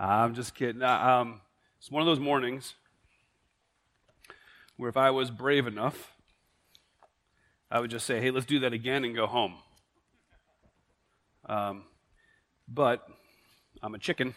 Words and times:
I'm 0.00 0.34
just 0.34 0.54
kidding. 0.54 0.82
Uh, 0.82 0.88
um, 0.88 1.40
it's 1.78 1.90
one 1.90 2.00
of 2.00 2.06
those 2.06 2.18
mornings 2.18 2.74
where 4.78 4.88
if 4.88 4.96
I 4.96 5.10
was 5.10 5.30
brave 5.30 5.66
enough, 5.66 6.14
I 7.70 7.80
would 7.80 7.90
just 7.90 8.06
say, 8.06 8.18
hey, 8.18 8.30
let's 8.30 8.46
do 8.46 8.60
that 8.60 8.72
again 8.72 9.04
and 9.04 9.14
go 9.14 9.26
home. 9.26 9.56
Um, 11.46 11.82
but 12.66 13.06
I'm 13.82 13.94
a 13.94 13.98
chicken. 13.98 14.34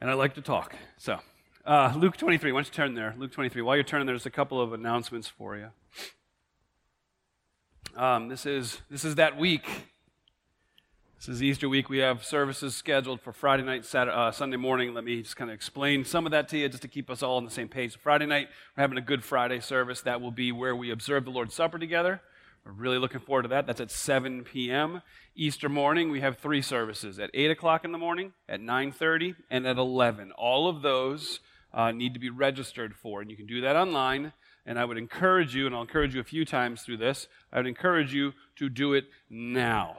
And 0.00 0.08
I 0.08 0.14
like 0.14 0.34
to 0.34 0.40
talk. 0.40 0.76
So, 0.98 1.18
uh, 1.66 1.92
Luke 1.96 2.16
23, 2.16 2.52
why 2.52 2.58
don't 2.58 2.66
you 2.66 2.72
turn 2.72 2.94
there? 2.94 3.12
Luke 3.18 3.32
23. 3.32 3.62
While 3.62 3.74
you're 3.74 3.82
turning, 3.82 4.06
there's 4.06 4.26
a 4.26 4.30
couple 4.30 4.60
of 4.60 4.72
announcements 4.72 5.26
for 5.26 5.56
you. 5.56 5.68
Um, 7.96 8.28
this, 8.28 8.46
is, 8.46 8.80
this 8.88 9.04
is 9.04 9.16
that 9.16 9.36
week. 9.36 9.68
This 11.24 11.36
is 11.36 11.42
Easter 11.44 11.68
week. 11.68 11.88
We 11.88 11.98
have 11.98 12.24
services 12.24 12.74
scheduled 12.74 13.20
for 13.20 13.32
Friday 13.32 13.62
night, 13.62 13.84
Saturday, 13.84 14.16
uh, 14.16 14.32
Sunday 14.32 14.56
morning. 14.56 14.92
Let 14.92 15.04
me 15.04 15.22
just 15.22 15.36
kind 15.36 15.52
of 15.52 15.54
explain 15.54 16.04
some 16.04 16.26
of 16.26 16.32
that 16.32 16.48
to 16.48 16.58
you 16.58 16.68
just 16.68 16.82
to 16.82 16.88
keep 16.88 17.08
us 17.08 17.22
all 17.22 17.36
on 17.36 17.44
the 17.44 17.50
same 17.52 17.68
page. 17.68 17.96
Friday 17.96 18.26
night, 18.26 18.48
we're 18.76 18.80
having 18.80 18.98
a 18.98 19.02
Good 19.02 19.22
Friday 19.22 19.60
service. 19.60 20.00
That 20.00 20.20
will 20.20 20.32
be 20.32 20.50
where 20.50 20.74
we 20.74 20.90
observe 20.90 21.24
the 21.24 21.30
Lord's 21.30 21.54
Supper 21.54 21.78
together. 21.78 22.20
We're 22.66 22.72
really 22.72 22.98
looking 22.98 23.20
forward 23.20 23.42
to 23.42 23.48
that. 23.50 23.68
That's 23.68 23.80
at 23.80 23.92
7 23.92 24.42
p.m. 24.42 25.00
Easter 25.36 25.68
morning, 25.68 26.10
we 26.10 26.22
have 26.22 26.38
three 26.38 26.60
services 26.60 27.20
at 27.20 27.30
8 27.32 27.52
o'clock 27.52 27.84
in 27.84 27.92
the 27.92 27.98
morning, 27.98 28.32
at 28.48 28.60
9.30, 28.60 29.36
and 29.48 29.64
at 29.64 29.78
11. 29.78 30.32
All 30.32 30.68
of 30.68 30.82
those 30.82 31.38
uh, 31.72 31.92
need 31.92 32.14
to 32.14 32.20
be 32.20 32.30
registered 32.30 32.96
for, 32.96 33.20
and 33.20 33.30
you 33.30 33.36
can 33.36 33.46
do 33.46 33.60
that 33.60 33.76
online. 33.76 34.32
And 34.66 34.76
I 34.76 34.84
would 34.84 34.98
encourage 34.98 35.54
you, 35.54 35.66
and 35.66 35.74
I'll 35.76 35.82
encourage 35.82 36.16
you 36.16 36.20
a 36.20 36.24
few 36.24 36.44
times 36.44 36.82
through 36.82 36.96
this, 36.96 37.28
I 37.52 37.58
would 37.58 37.68
encourage 37.68 38.12
you 38.12 38.32
to 38.56 38.68
do 38.68 38.94
it 38.94 39.04
now. 39.30 39.98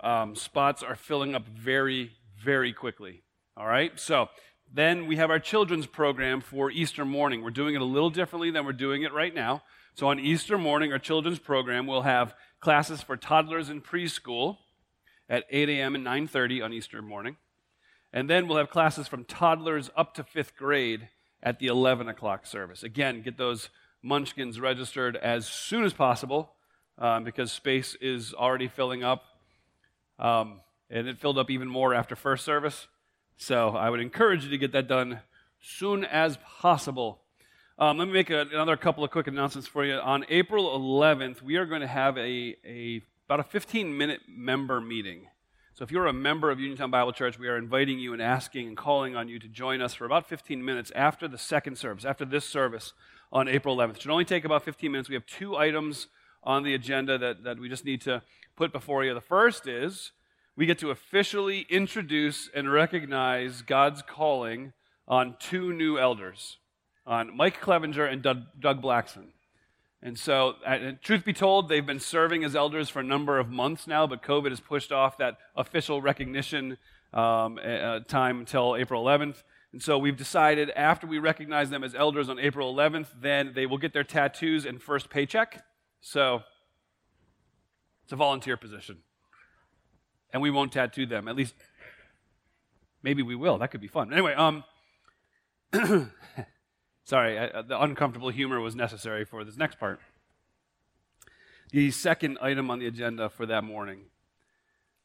Um, 0.00 0.34
spots 0.34 0.82
are 0.82 0.96
filling 0.96 1.34
up 1.34 1.46
very, 1.46 2.12
very 2.42 2.72
quickly. 2.72 3.22
All 3.56 3.66
right? 3.66 3.98
So 3.98 4.28
then 4.72 5.06
we 5.06 5.16
have 5.16 5.30
our 5.30 5.40
children's 5.40 5.86
program 5.86 6.40
for 6.40 6.70
Easter 6.70 7.04
morning. 7.04 7.42
We're 7.42 7.50
doing 7.50 7.74
it 7.74 7.80
a 7.80 7.84
little 7.86 8.10
differently 8.10 8.50
than 8.50 8.64
we're 8.64 8.72
doing 8.72 9.02
it 9.02 9.12
right 9.12 9.34
now. 9.34 9.62
So 9.94 10.08
on 10.08 10.20
Easter 10.20 10.58
morning, 10.58 10.92
our 10.92 10.98
children's 10.98 11.40
program 11.40 11.86
will 11.86 12.02
have 12.02 12.34
classes 12.60 13.02
for 13.02 13.16
toddlers 13.16 13.68
and 13.68 13.84
preschool 13.84 14.58
at 15.28 15.44
8 15.50 15.68
a.m. 15.68 15.94
and 15.94 16.04
9:30 16.04 16.64
on 16.64 16.72
Easter 16.72 17.02
morning, 17.02 17.36
and 18.12 18.30
then 18.30 18.48
we'll 18.48 18.58
have 18.58 18.70
classes 18.70 19.08
from 19.08 19.24
toddlers 19.24 19.90
up 19.96 20.14
to 20.14 20.24
fifth 20.24 20.56
grade 20.56 21.08
at 21.42 21.58
the 21.58 21.66
11 21.66 22.08
o'clock 22.08 22.46
service. 22.46 22.82
Again, 22.82 23.22
get 23.22 23.36
those 23.36 23.70
munchkins 24.02 24.60
registered 24.60 25.16
as 25.16 25.46
soon 25.46 25.84
as 25.84 25.92
possible 25.92 26.54
um, 26.98 27.24
because 27.24 27.52
space 27.52 27.96
is 28.00 28.32
already 28.34 28.68
filling 28.68 29.04
up, 29.04 29.24
um, 30.18 30.60
and 30.90 31.08
it 31.08 31.18
filled 31.18 31.38
up 31.38 31.50
even 31.50 31.68
more 31.68 31.94
after 31.94 32.16
first 32.16 32.44
service. 32.44 32.86
So 33.36 33.70
I 33.70 33.90
would 33.90 34.00
encourage 34.00 34.44
you 34.44 34.50
to 34.50 34.58
get 34.58 34.72
that 34.72 34.88
done 34.88 35.20
soon 35.60 36.04
as 36.04 36.38
possible. 36.60 37.20
Um, 37.78 37.98
let 37.98 38.08
me 38.08 38.14
make 38.14 38.30
a, 38.30 38.40
another 38.40 38.76
couple 38.76 39.04
of 39.04 39.10
quick 39.10 39.28
announcements 39.28 39.68
for 39.68 39.84
you. 39.84 39.94
On 39.94 40.24
April 40.28 40.78
11th, 40.78 41.42
we 41.42 41.56
are 41.56 41.66
going 41.66 41.80
to 41.80 41.86
have 41.86 42.16
a, 42.18 42.56
a 42.66 43.02
about 43.26 43.40
a 43.40 43.44
15 43.44 43.96
minute 43.96 44.22
member 44.26 44.80
meeting. 44.80 45.26
So 45.74 45.84
if 45.84 45.92
you're 45.92 46.06
a 46.06 46.12
member 46.12 46.50
of 46.50 46.58
Uniontown 46.58 46.90
Bible 46.90 47.12
Church, 47.12 47.38
we 47.38 47.46
are 47.46 47.56
inviting 47.56 48.00
you 48.00 48.12
and 48.12 48.20
asking 48.20 48.66
and 48.66 48.76
calling 48.76 49.14
on 49.14 49.28
you 49.28 49.38
to 49.38 49.46
join 49.46 49.80
us 49.80 49.94
for 49.94 50.06
about 50.06 50.28
15 50.28 50.64
minutes 50.64 50.90
after 50.96 51.28
the 51.28 51.38
second 51.38 51.78
service, 51.78 52.04
after 52.04 52.24
this 52.24 52.44
service 52.44 52.94
on 53.30 53.46
April 53.46 53.76
11th. 53.76 53.96
It 53.96 54.02
should 54.02 54.10
only 54.10 54.24
take 54.24 54.44
about 54.44 54.64
15 54.64 54.90
minutes. 54.90 55.08
We 55.08 55.14
have 55.14 55.26
two 55.26 55.56
items 55.56 56.08
on 56.42 56.64
the 56.64 56.74
agenda 56.74 57.16
that, 57.18 57.44
that 57.44 57.60
we 57.60 57.68
just 57.68 57.84
need 57.84 58.00
to 58.00 58.22
put 58.58 58.72
before 58.72 59.04
you. 59.04 59.14
The 59.14 59.20
first 59.20 59.68
is 59.68 60.10
we 60.56 60.66
get 60.66 60.78
to 60.80 60.90
officially 60.90 61.64
introduce 61.70 62.50
and 62.52 62.70
recognize 62.70 63.62
God's 63.62 64.02
calling 64.02 64.72
on 65.06 65.36
two 65.38 65.72
new 65.72 65.96
elders 65.96 66.58
on 67.06 67.34
Mike 67.36 67.60
Clevenger 67.60 68.04
and 68.04 68.20
Doug, 68.20 68.82
Blackson. 68.82 69.28
And 70.02 70.18
so, 70.18 70.56
truth 71.02 71.24
be 71.24 71.32
told, 71.32 71.68
they've 71.68 71.86
been 71.86 72.00
serving 72.00 72.42
as 72.42 72.56
elders 72.56 72.88
for 72.88 72.98
a 72.98 73.04
number 73.04 73.38
of 73.38 73.48
months 73.48 73.86
now, 73.86 74.08
but 74.08 74.22
COVID 74.22 74.50
has 74.50 74.58
pushed 74.60 74.90
off 74.90 75.16
that 75.18 75.38
official 75.56 76.02
recognition 76.02 76.78
um, 77.14 77.60
uh, 77.64 78.00
time 78.00 78.40
until 78.40 78.74
April 78.76 79.04
11th. 79.04 79.44
And 79.72 79.80
so 79.80 79.98
we've 79.98 80.16
decided 80.16 80.70
after 80.70 81.06
we 81.06 81.18
recognize 81.20 81.70
them 81.70 81.84
as 81.84 81.94
elders 81.94 82.28
on 82.28 82.40
April 82.40 82.74
11th, 82.74 83.08
then 83.20 83.52
they 83.54 83.66
will 83.66 83.78
get 83.78 83.92
their 83.92 84.04
tattoos 84.04 84.66
and 84.66 84.82
first 84.82 85.10
paycheck. 85.10 85.64
So 86.00 86.42
it's 88.08 88.12
a 88.14 88.16
volunteer 88.16 88.56
position. 88.56 88.96
And 90.32 90.40
we 90.40 90.48
won't 90.50 90.72
tattoo 90.72 91.04
them. 91.04 91.28
At 91.28 91.36
least, 91.36 91.54
maybe 93.02 93.22
we 93.22 93.34
will. 93.34 93.58
That 93.58 93.70
could 93.70 93.82
be 93.82 93.86
fun. 93.86 94.14
Anyway, 94.14 94.32
um, 94.32 94.64
Sorry, 97.04 97.38
I, 97.38 97.60
the 97.60 97.78
uncomfortable 97.78 98.30
humor 98.30 98.58
was 98.60 98.74
necessary 98.74 99.26
for 99.26 99.44
this 99.44 99.58
next 99.58 99.78
part. 99.78 100.00
The 101.70 101.90
second 101.90 102.38
item 102.40 102.70
on 102.70 102.78
the 102.78 102.86
agenda 102.86 103.28
for 103.28 103.44
that 103.44 103.64
morning. 103.64 104.06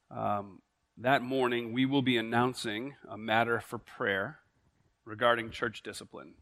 Um, 0.09 0.61
that 0.97 1.21
morning, 1.21 1.73
we 1.73 1.85
will 1.85 2.01
be 2.01 2.15
announcing 2.15 2.95
a 3.09 3.17
matter 3.17 3.59
for 3.59 3.77
prayer 3.77 4.39
regarding 5.03 5.49
church 5.49 5.83
discipline. 5.83 6.35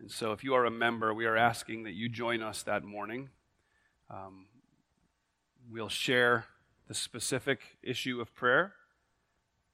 And 0.00 0.10
so, 0.10 0.32
if 0.32 0.42
you 0.42 0.54
are 0.54 0.64
a 0.64 0.70
member, 0.72 1.14
we 1.14 1.26
are 1.26 1.36
asking 1.36 1.84
that 1.84 1.92
you 1.92 2.08
join 2.08 2.42
us 2.42 2.64
that 2.64 2.82
morning. 2.82 3.28
Um, 4.10 4.46
we'll 5.70 5.88
share 5.88 6.46
the 6.88 6.94
specific 6.94 7.60
issue 7.82 8.20
of 8.20 8.34
prayer 8.34 8.74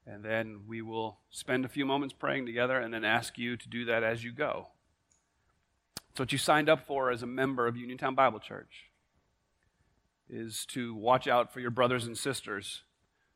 and 0.05 0.23
then 0.23 0.61
we 0.67 0.81
will 0.81 1.19
spend 1.29 1.65
a 1.65 1.69
few 1.69 1.85
moments 1.85 2.13
praying 2.17 2.45
together 2.45 2.79
and 2.79 2.93
then 2.93 3.05
ask 3.05 3.37
you 3.37 3.55
to 3.55 3.69
do 3.69 3.85
that 3.85 4.03
as 4.03 4.23
you 4.23 4.31
go. 4.31 4.67
It's 6.09 6.19
what 6.19 6.31
you 6.31 6.37
signed 6.37 6.69
up 6.69 6.85
for 6.85 7.11
as 7.11 7.23
a 7.23 7.27
member 7.27 7.67
of 7.67 7.77
Uniontown 7.77 8.15
Bible 8.15 8.39
Church 8.39 8.89
is 10.29 10.65
to 10.67 10.95
watch 10.95 11.27
out 11.27 11.53
for 11.53 11.59
your 11.59 11.71
brothers 11.71 12.05
and 12.05 12.17
sisters 12.17 12.83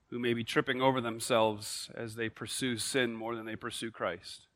who 0.10 0.20
may 0.20 0.34
be 0.34 0.44
tripping 0.44 0.82
over 0.82 1.02
themselves 1.02 1.90
as 1.96 2.16
they 2.16 2.30
pursue 2.30 2.78
sin 2.78 3.16
more 3.16 3.36
than 3.36 3.46
they 3.46 3.56
pursue 3.56 3.92
Christ. 3.92 4.48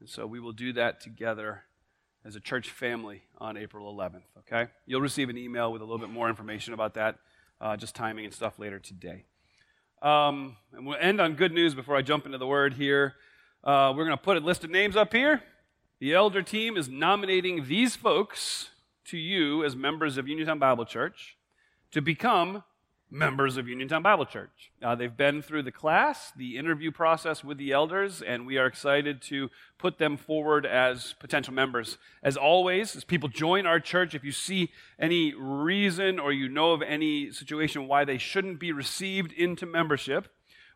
And 0.00 0.08
so 0.08 0.26
we 0.26 0.40
will 0.40 0.52
do 0.52 0.72
that 0.74 1.00
together 1.00 1.64
as 2.28 2.36
a 2.36 2.40
church 2.40 2.68
family 2.68 3.22
on 3.38 3.56
April 3.56 3.90
11th, 3.94 4.20
okay? 4.40 4.70
You'll 4.84 5.00
receive 5.00 5.30
an 5.30 5.38
email 5.38 5.72
with 5.72 5.80
a 5.80 5.84
little 5.86 5.98
bit 5.98 6.10
more 6.10 6.28
information 6.28 6.74
about 6.74 6.92
that, 6.92 7.16
uh, 7.58 7.74
just 7.74 7.94
timing 7.94 8.26
and 8.26 8.34
stuff 8.34 8.58
later 8.58 8.78
today. 8.78 9.24
Um, 10.02 10.58
and 10.74 10.86
we'll 10.86 10.98
end 11.00 11.22
on 11.22 11.36
good 11.36 11.54
news 11.54 11.74
before 11.74 11.96
I 11.96 12.02
jump 12.02 12.26
into 12.26 12.36
the 12.36 12.46
word 12.46 12.74
here. 12.74 13.14
Uh, 13.64 13.94
we're 13.96 14.04
going 14.04 14.16
to 14.16 14.22
put 14.22 14.36
a 14.36 14.40
list 14.40 14.62
of 14.62 14.68
names 14.68 14.94
up 14.94 15.14
here. 15.14 15.42
The 16.00 16.12
elder 16.12 16.42
team 16.42 16.76
is 16.76 16.86
nominating 16.86 17.66
these 17.66 17.96
folks 17.96 18.68
to 19.06 19.16
you 19.16 19.64
as 19.64 19.74
members 19.74 20.18
of 20.18 20.28
Uniontown 20.28 20.58
Bible 20.58 20.84
Church 20.84 21.38
to 21.92 22.02
become 22.02 22.62
members 23.10 23.56
of 23.56 23.66
Uniontown 23.66 24.02
Bible 24.02 24.26
Church. 24.26 24.70
Uh, 24.82 24.94
they've 24.94 25.16
been 25.16 25.40
through 25.40 25.62
the 25.62 25.72
class, 25.72 26.30
the 26.36 26.58
interview 26.58 26.90
process 26.90 27.42
with 27.42 27.56
the 27.56 27.72
elders, 27.72 28.20
and 28.20 28.46
we 28.46 28.58
are 28.58 28.66
excited 28.66 29.22
to 29.22 29.48
put 29.78 29.98
them 29.98 30.16
forward 30.16 30.66
as 30.66 31.14
potential 31.18 31.54
members. 31.54 31.96
As 32.22 32.36
always, 32.36 32.94
as 32.94 33.04
people 33.04 33.28
join 33.28 33.66
our 33.66 33.80
church, 33.80 34.14
if 34.14 34.24
you 34.24 34.32
see 34.32 34.70
any 34.98 35.34
reason 35.34 36.18
or 36.18 36.32
you 36.32 36.48
know 36.48 36.72
of 36.72 36.82
any 36.82 37.30
situation 37.30 37.88
why 37.88 38.04
they 38.04 38.18
shouldn't 38.18 38.60
be 38.60 38.72
received 38.72 39.32
into 39.32 39.64
membership, 39.64 40.28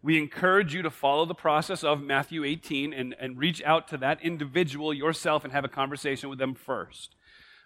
we 0.02 0.18
encourage 0.18 0.74
you 0.74 0.82
to 0.82 0.90
follow 0.90 1.26
the 1.26 1.34
process 1.34 1.84
of 1.84 2.02
Matthew 2.02 2.44
18 2.44 2.92
and, 2.92 3.14
and 3.20 3.38
reach 3.38 3.62
out 3.62 3.86
to 3.88 3.96
that 3.98 4.20
individual 4.22 4.92
yourself 4.92 5.44
and 5.44 5.52
have 5.52 5.64
a 5.64 5.68
conversation 5.68 6.28
with 6.28 6.38
them 6.38 6.54
first. 6.54 7.14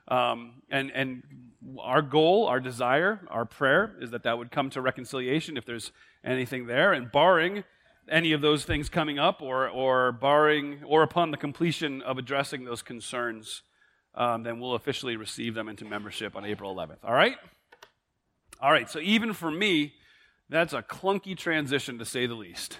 Um, 0.09 0.62
and, 0.71 0.91
and 0.93 1.22
our 1.81 2.03
goal, 2.03 2.47
our 2.47 2.61
desire, 2.61 3.21
our 3.28 3.44
prayer 3.44 3.97
is 4.00 4.11
that 4.11 4.22
that 4.22 4.39
would 4.39 4.50
come 4.50 4.71
to 4.71 4.81
reconciliation 4.81 5.56
if 5.56 5.65
there's 5.65 5.93
anything 6.25 6.67
there. 6.67 6.93
And 6.93 7.11
barring 7.11 7.64
any 8.08 8.32
of 8.32 8.41
those 8.41 8.64
things 8.64 8.88
coming 8.88 9.19
up 9.19 9.43
or, 9.43 9.69
or 9.69 10.12
barring 10.12 10.82
or 10.85 11.03
upon 11.03 11.31
the 11.31 11.37
completion 11.37 12.03
of 12.03 12.19
addressing 12.19 12.64
those 12.64 12.82
concerns, 12.82 13.62
um, 14.14 14.43
then 14.44 14.61
we'll 14.61 14.75
officially 14.75 15.17
receive 15.17 15.55
them 15.55 15.69
into 15.69 15.85
membership 15.85 16.37
on 16.37 16.44
April 16.44 16.75
11th. 16.75 16.99
All 17.05 17.14
right? 17.14 17.37
All 18.61 18.70
right, 18.70 18.88
so 18.88 19.00
even 19.00 19.32
for 19.32 19.50
me, 19.50 19.93
that's 20.49 20.73
a 20.73 20.82
clunky 20.82 21.37
transition 21.37 21.99
to 21.99 22.05
say 22.05 22.26
the 22.26 22.35
least. 22.35 22.79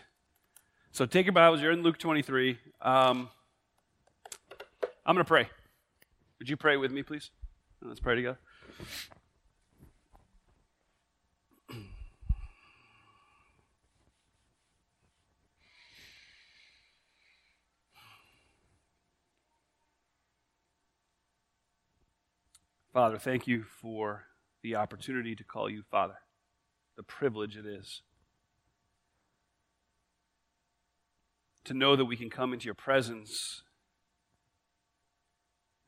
So 0.93 1.05
take 1.05 1.26
your 1.26 1.34
Bibles, 1.34 1.61
you're 1.61 1.73
in 1.73 1.82
Luke 1.82 1.99
23. 1.99 2.58
Um, 2.81 3.28
I'm 5.05 5.14
going 5.14 5.19
to 5.19 5.25
pray. 5.25 5.49
Would 6.38 6.49
you 6.49 6.56
pray 6.56 6.77
with 6.77 6.93
me, 6.93 7.03
please? 7.03 7.31
Let's 7.83 8.00
pray 8.00 8.17
together. 8.17 8.38
Father, 22.93 23.19
thank 23.19 23.47
you 23.47 23.62
for 23.62 24.25
the 24.62 24.75
opportunity 24.75 25.35
to 25.37 25.44
call 25.44 25.69
you 25.69 25.83
Father, 25.91 26.17
the 26.97 27.03
privilege 27.03 27.55
it 27.55 27.67
is. 27.67 28.00
To 31.65 31.75
know 31.75 31.94
that 31.94 32.06
we 32.06 32.17
can 32.17 32.31
come 32.31 32.55
into 32.55 32.65
your 32.65 32.75
presence 32.75 33.62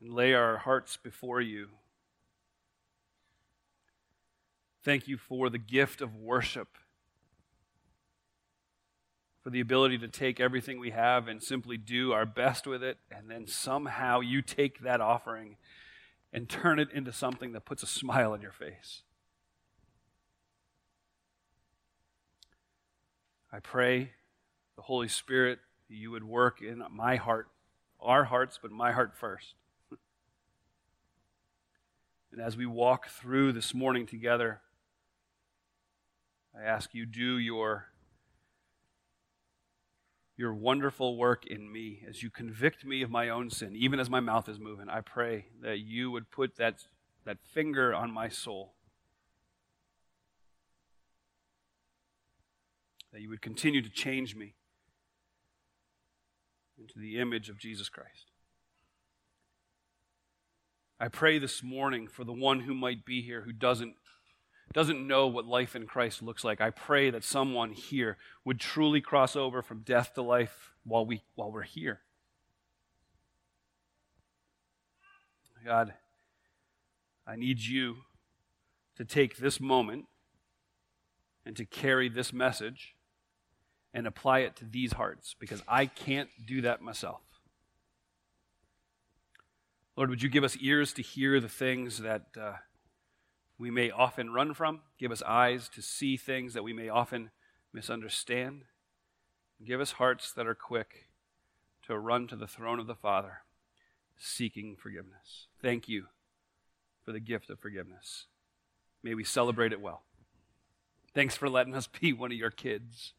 and 0.01 0.13
lay 0.13 0.33
our 0.33 0.57
hearts 0.57 0.97
before 0.97 1.41
you. 1.41 1.69
Thank 4.83 5.07
you 5.07 5.17
for 5.17 5.49
the 5.49 5.57
gift 5.57 6.01
of 6.01 6.15
worship, 6.15 6.69
for 9.43 9.49
the 9.49 9.59
ability 9.59 9.97
to 9.99 10.07
take 10.07 10.39
everything 10.39 10.79
we 10.79 10.91
have 10.91 11.27
and 11.27 11.43
simply 11.43 11.77
do 11.77 12.13
our 12.13 12.25
best 12.25 12.65
with 12.65 12.81
it, 12.81 12.97
and 13.11 13.29
then 13.29 13.45
somehow 13.45 14.21
you 14.21 14.41
take 14.41 14.81
that 14.81 15.01
offering 15.01 15.57
and 16.31 16.47
turn 16.47 16.79
it 16.79 16.89
into 16.93 17.11
something 17.11 17.51
that 17.51 17.65
puts 17.65 17.83
a 17.83 17.87
smile 17.87 18.31
on 18.31 18.41
your 18.41 18.51
face. 18.51 19.03
I 23.51 23.59
pray 23.59 24.11
the 24.75 24.83
Holy 24.83 25.07
Spirit, 25.09 25.59
you 25.89 26.11
would 26.11 26.23
work 26.23 26.61
in 26.61 26.83
my 26.89 27.17
heart, 27.17 27.49
our 27.99 28.23
hearts, 28.23 28.59
but 28.61 28.71
my 28.71 28.93
heart 28.93 29.13
first. 29.13 29.55
And 32.31 32.41
as 32.41 32.55
we 32.55 32.65
walk 32.65 33.09
through 33.09 33.53
this 33.53 33.73
morning 33.73 34.05
together, 34.05 34.61
I 36.55 36.63
ask 36.63 36.93
you 36.93 37.05
do 37.05 37.37
your 37.37 37.87
your 40.37 40.53
wonderful 40.53 41.17
work 41.17 41.45
in 41.45 41.69
me 41.69 42.01
as 42.07 42.23
you 42.23 42.29
convict 42.29 42.85
me 42.85 43.01
of 43.01 43.09
my 43.09 43.27
own 43.27 43.49
sin, 43.49 43.75
even 43.75 43.99
as 43.99 44.09
my 44.09 44.21
mouth 44.21 44.47
is 44.47 44.57
moving. 44.57 44.87
I 44.87 45.01
pray 45.01 45.47
that 45.61 45.79
you 45.79 46.11
would 46.11 46.31
put 46.31 46.55
that, 46.55 46.85
that 47.25 47.39
finger 47.53 47.93
on 47.93 48.09
my 48.09 48.29
soul 48.29 48.73
that 53.11 53.21
you 53.21 53.29
would 53.29 53.41
continue 53.41 53.81
to 53.81 53.89
change 53.89 54.35
me 54.35 54.55
into 56.77 56.97
the 56.97 57.19
image 57.19 57.49
of 57.49 57.57
Jesus 57.57 57.89
Christ. 57.89 58.28
I 60.99 61.07
pray 61.07 61.39
this 61.39 61.63
morning 61.63 62.07
for 62.07 62.25
the 62.25 62.33
one 62.33 62.61
who 62.61 62.73
might 62.73 63.05
be 63.05 63.21
here 63.21 63.41
who 63.41 63.53
doesn't, 63.53 63.95
doesn't 64.73 65.07
know 65.07 65.27
what 65.27 65.45
life 65.45 65.73
in 65.75 65.87
Christ 65.87 66.21
looks 66.21 66.43
like. 66.43 66.59
I 66.59 66.71
pray 66.71 67.09
that 67.09 67.23
someone 67.23 67.71
here 67.71 68.17
would 68.43 68.59
truly 68.59 68.99
cross 68.99 69.35
over 69.35 69.61
from 69.61 69.79
death 69.79 70.13
to 70.15 70.21
life 70.21 70.73
while, 70.83 71.05
we, 71.05 71.21
while 71.35 71.51
we're 71.51 71.61
here. 71.61 72.01
God, 75.65 75.93
I 77.27 77.35
need 77.35 77.59
you 77.59 77.97
to 78.97 79.05
take 79.05 79.37
this 79.37 79.59
moment 79.59 80.05
and 81.45 81.55
to 81.55 81.65
carry 81.65 82.09
this 82.09 82.33
message 82.33 82.95
and 83.93 84.05
apply 84.05 84.39
it 84.39 84.55
to 84.57 84.65
these 84.65 84.93
hearts 84.93 85.35
because 85.39 85.61
I 85.67 85.85
can't 85.85 86.29
do 86.45 86.61
that 86.61 86.81
myself. 86.81 87.21
Lord, 89.99 90.11
would 90.11 90.23
you 90.23 90.29
give 90.29 90.45
us 90.45 90.55
ears 90.61 90.93
to 90.93 91.01
hear 91.01 91.41
the 91.41 91.49
things 91.49 91.97
that 91.97 92.27
uh, 92.39 92.53
we 93.57 93.69
may 93.69 93.91
often 93.91 94.31
run 94.31 94.53
from? 94.53 94.79
Give 94.97 95.11
us 95.11 95.21
eyes 95.23 95.67
to 95.75 95.81
see 95.81 96.15
things 96.15 96.53
that 96.53 96.63
we 96.63 96.71
may 96.71 96.87
often 96.87 97.31
misunderstand. 97.73 98.61
Give 99.61 99.81
us 99.81 99.91
hearts 99.91 100.31
that 100.31 100.47
are 100.47 100.55
quick 100.55 101.09
to 101.85 101.99
run 101.99 102.27
to 102.27 102.37
the 102.37 102.47
throne 102.47 102.79
of 102.79 102.87
the 102.87 102.95
Father, 102.95 103.39
seeking 104.17 104.77
forgiveness. 104.77 105.47
Thank 105.61 105.89
you 105.89 106.05
for 107.03 107.11
the 107.11 107.19
gift 107.19 107.49
of 107.49 107.59
forgiveness. 107.59 108.27
May 109.03 109.15
we 109.15 109.25
celebrate 109.25 109.73
it 109.73 109.81
well. 109.81 110.03
Thanks 111.13 111.35
for 111.35 111.49
letting 111.49 111.75
us 111.75 111.87
be 111.87 112.13
one 112.13 112.31
of 112.31 112.37
your 112.37 112.51
kids. 112.51 113.11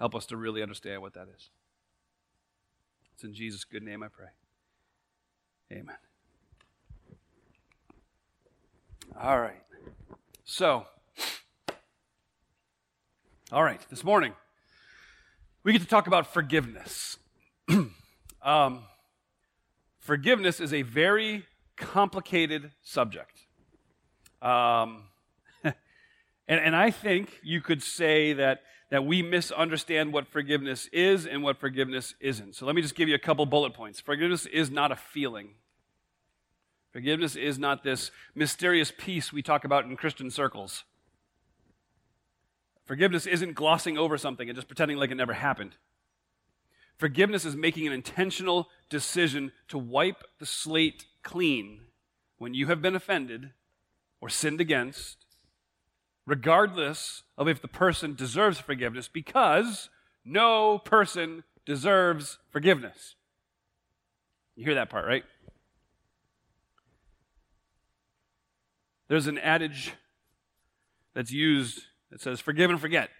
Help 0.00 0.16
us 0.16 0.26
to 0.26 0.36
really 0.36 0.64
understand 0.64 1.00
what 1.00 1.14
that 1.14 1.28
is. 1.32 1.50
It's 3.12 3.22
in 3.22 3.34
Jesus' 3.34 3.62
good 3.62 3.84
name 3.84 4.02
I 4.02 4.08
pray. 4.08 4.30
Amen. 5.72 5.96
All 9.20 9.40
right. 9.40 9.62
So, 10.44 10.86
all 13.50 13.62
right, 13.62 13.80
this 13.88 14.04
morning, 14.04 14.34
we 15.62 15.72
get 15.72 15.80
to 15.80 15.88
talk 15.88 16.06
about 16.06 16.32
forgiveness. 16.32 17.18
um, 18.42 18.82
forgiveness 20.00 20.60
is 20.60 20.74
a 20.74 20.82
very 20.82 21.44
complicated 21.76 22.72
subject. 22.82 23.46
Um, 24.42 25.04
and 26.46 26.76
I 26.76 26.90
think 26.90 27.40
you 27.42 27.60
could 27.60 27.82
say 27.82 28.32
that 28.34 28.62
that 28.90 29.04
we 29.04 29.22
misunderstand 29.22 30.12
what 30.12 30.28
forgiveness 30.28 30.88
is 30.92 31.26
and 31.26 31.42
what 31.42 31.58
forgiveness 31.58 32.14
isn't. 32.20 32.54
So 32.54 32.64
let 32.64 32.76
me 32.76 32.82
just 32.82 32.94
give 32.94 33.08
you 33.08 33.16
a 33.16 33.18
couple 33.18 33.44
bullet 33.46 33.74
points. 33.74 33.98
Forgiveness 33.98 34.46
is 34.46 34.70
not 34.70 34.92
a 34.92 34.96
feeling. 34.96 35.54
Forgiveness 36.92 37.34
is 37.34 37.58
not 37.58 37.82
this 37.82 38.12
mysterious 38.36 38.92
peace 38.96 39.32
we 39.32 39.42
talk 39.42 39.64
about 39.64 39.84
in 39.84 39.96
Christian 39.96 40.30
circles. 40.30 40.84
Forgiveness 42.84 43.26
isn't 43.26 43.54
glossing 43.54 43.98
over 43.98 44.16
something 44.16 44.48
and 44.48 44.54
just 44.54 44.68
pretending 44.68 44.98
like 44.98 45.10
it 45.10 45.16
never 45.16 45.32
happened. 45.32 45.74
Forgiveness 46.96 47.44
is 47.44 47.56
making 47.56 47.88
an 47.88 47.92
intentional 47.92 48.68
decision 48.88 49.50
to 49.68 49.76
wipe 49.76 50.22
the 50.38 50.46
slate 50.46 51.06
clean 51.24 51.80
when 52.38 52.54
you 52.54 52.66
have 52.66 52.80
been 52.80 52.94
offended 52.94 53.50
or 54.20 54.28
sinned 54.28 54.60
against 54.60 55.23
regardless 56.26 57.22
of 57.36 57.48
if 57.48 57.60
the 57.60 57.68
person 57.68 58.14
deserves 58.14 58.58
forgiveness, 58.58 59.08
because 59.08 59.90
no 60.24 60.78
person 60.78 61.44
deserves 61.66 62.38
forgiveness. 62.50 63.14
You 64.56 64.64
hear 64.64 64.74
that 64.74 64.90
part, 64.90 65.06
right? 65.06 65.24
There's 69.08 69.26
an 69.26 69.38
adage 69.38 69.92
that's 71.14 71.30
used 71.30 71.82
that 72.10 72.20
says, 72.20 72.40
forgive 72.40 72.70
and 72.70 72.80
forget. 72.80 73.10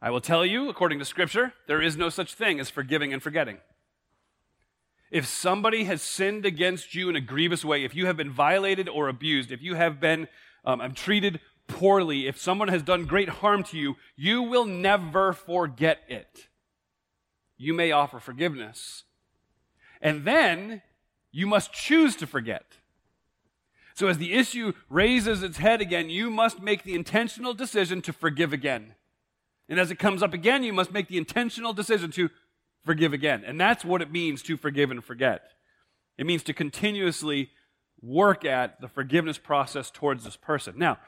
I 0.00 0.10
will 0.10 0.20
tell 0.20 0.44
you, 0.46 0.68
according 0.68 0.98
to 1.00 1.04
Scripture, 1.04 1.52
there 1.66 1.82
is 1.82 1.96
no 1.96 2.08
such 2.08 2.34
thing 2.34 2.60
as 2.60 2.70
forgiving 2.70 3.12
and 3.12 3.22
forgetting. 3.22 3.58
If 5.10 5.26
somebody 5.26 5.84
has 5.84 6.02
sinned 6.02 6.44
against 6.44 6.94
you 6.94 7.08
in 7.08 7.16
a 7.16 7.20
grievous 7.20 7.64
way, 7.64 7.84
if 7.84 7.94
you 7.94 8.06
have 8.06 8.16
been 8.16 8.30
violated 8.30 8.88
or 8.88 9.08
abused, 9.08 9.50
if 9.50 9.62
you 9.62 9.74
have 9.74 10.00
been 10.00 10.28
um, 10.64 10.80
I'm 10.80 10.94
treated 10.94 11.40
poorly, 11.68 12.26
if 12.26 12.40
someone 12.40 12.68
has 12.68 12.82
done 12.82 13.04
great 13.04 13.28
harm 13.28 13.62
to 13.64 13.78
you, 13.78 13.96
you 14.16 14.42
will 14.42 14.64
never 14.64 15.32
forget 15.32 16.00
it. 16.08 16.48
You 17.56 17.74
may 17.74 17.92
offer 17.92 18.18
forgiveness. 18.18 19.04
And 20.00 20.24
then 20.24 20.82
you 21.30 21.46
must 21.46 21.72
choose 21.72 22.16
to 22.16 22.26
forget. 22.26 22.64
So, 23.94 24.06
as 24.06 24.18
the 24.18 24.32
issue 24.32 24.72
raises 24.88 25.42
its 25.42 25.58
head 25.58 25.80
again, 25.80 26.08
you 26.08 26.30
must 26.30 26.62
make 26.62 26.84
the 26.84 26.94
intentional 26.94 27.52
decision 27.52 28.00
to 28.02 28.12
forgive 28.12 28.52
again. 28.52 28.94
And 29.68 29.78
as 29.78 29.90
it 29.90 29.98
comes 29.98 30.22
up 30.22 30.32
again, 30.32 30.62
you 30.62 30.72
must 30.72 30.92
make 30.92 31.08
the 31.08 31.18
intentional 31.18 31.72
decision 31.72 32.10
to 32.12 32.30
forgive 32.84 33.12
again. 33.12 33.42
And 33.44 33.60
that's 33.60 33.84
what 33.84 34.00
it 34.00 34.10
means 34.10 34.42
to 34.42 34.56
forgive 34.56 34.90
and 34.90 35.04
forget. 35.04 35.50
It 36.16 36.26
means 36.26 36.42
to 36.44 36.54
continuously 36.54 37.50
work 38.02 38.44
at 38.44 38.80
the 38.80 38.88
forgiveness 38.88 39.38
process 39.38 39.90
towards 39.90 40.24
this 40.24 40.36
person. 40.36 40.74
Now, 40.76 40.98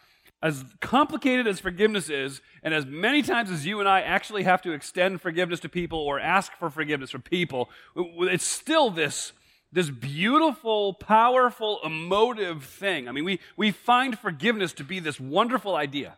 as 0.42 0.64
complicated 0.80 1.46
as 1.46 1.60
forgiveness 1.60 2.08
is, 2.08 2.40
and 2.62 2.72
as 2.72 2.86
many 2.86 3.22
times 3.22 3.50
as 3.50 3.66
you 3.66 3.78
and 3.78 3.88
I 3.88 4.00
actually 4.00 4.44
have 4.44 4.62
to 4.62 4.72
extend 4.72 5.20
forgiveness 5.20 5.60
to 5.60 5.68
people 5.68 5.98
or 5.98 6.18
ask 6.18 6.52
for 6.54 6.70
forgiveness 6.70 7.10
from 7.10 7.22
people, 7.22 7.68
it's 7.94 8.44
still 8.44 8.90
this, 8.90 9.32
this 9.70 9.90
beautiful, 9.90 10.94
powerful, 10.94 11.80
emotive 11.84 12.64
thing. 12.64 13.06
I 13.06 13.12
mean, 13.12 13.24
we, 13.24 13.38
we 13.56 13.70
find 13.70 14.18
forgiveness 14.18 14.72
to 14.74 14.84
be 14.84 14.98
this 14.98 15.20
wonderful 15.20 15.76
idea, 15.76 16.16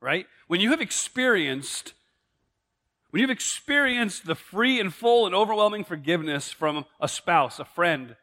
right? 0.00 0.26
When 0.48 0.60
you 0.60 0.70
have 0.70 0.80
experienced 0.80 1.94
when 3.10 3.20
you've 3.20 3.30
experienced 3.30 4.24
the 4.26 4.36
free 4.36 4.78
and 4.78 4.94
full 4.94 5.26
and 5.26 5.34
overwhelming 5.34 5.82
forgiveness 5.82 6.52
from 6.52 6.84
a 7.00 7.08
spouse, 7.08 7.58
a 7.58 7.64
friend, 7.64 8.14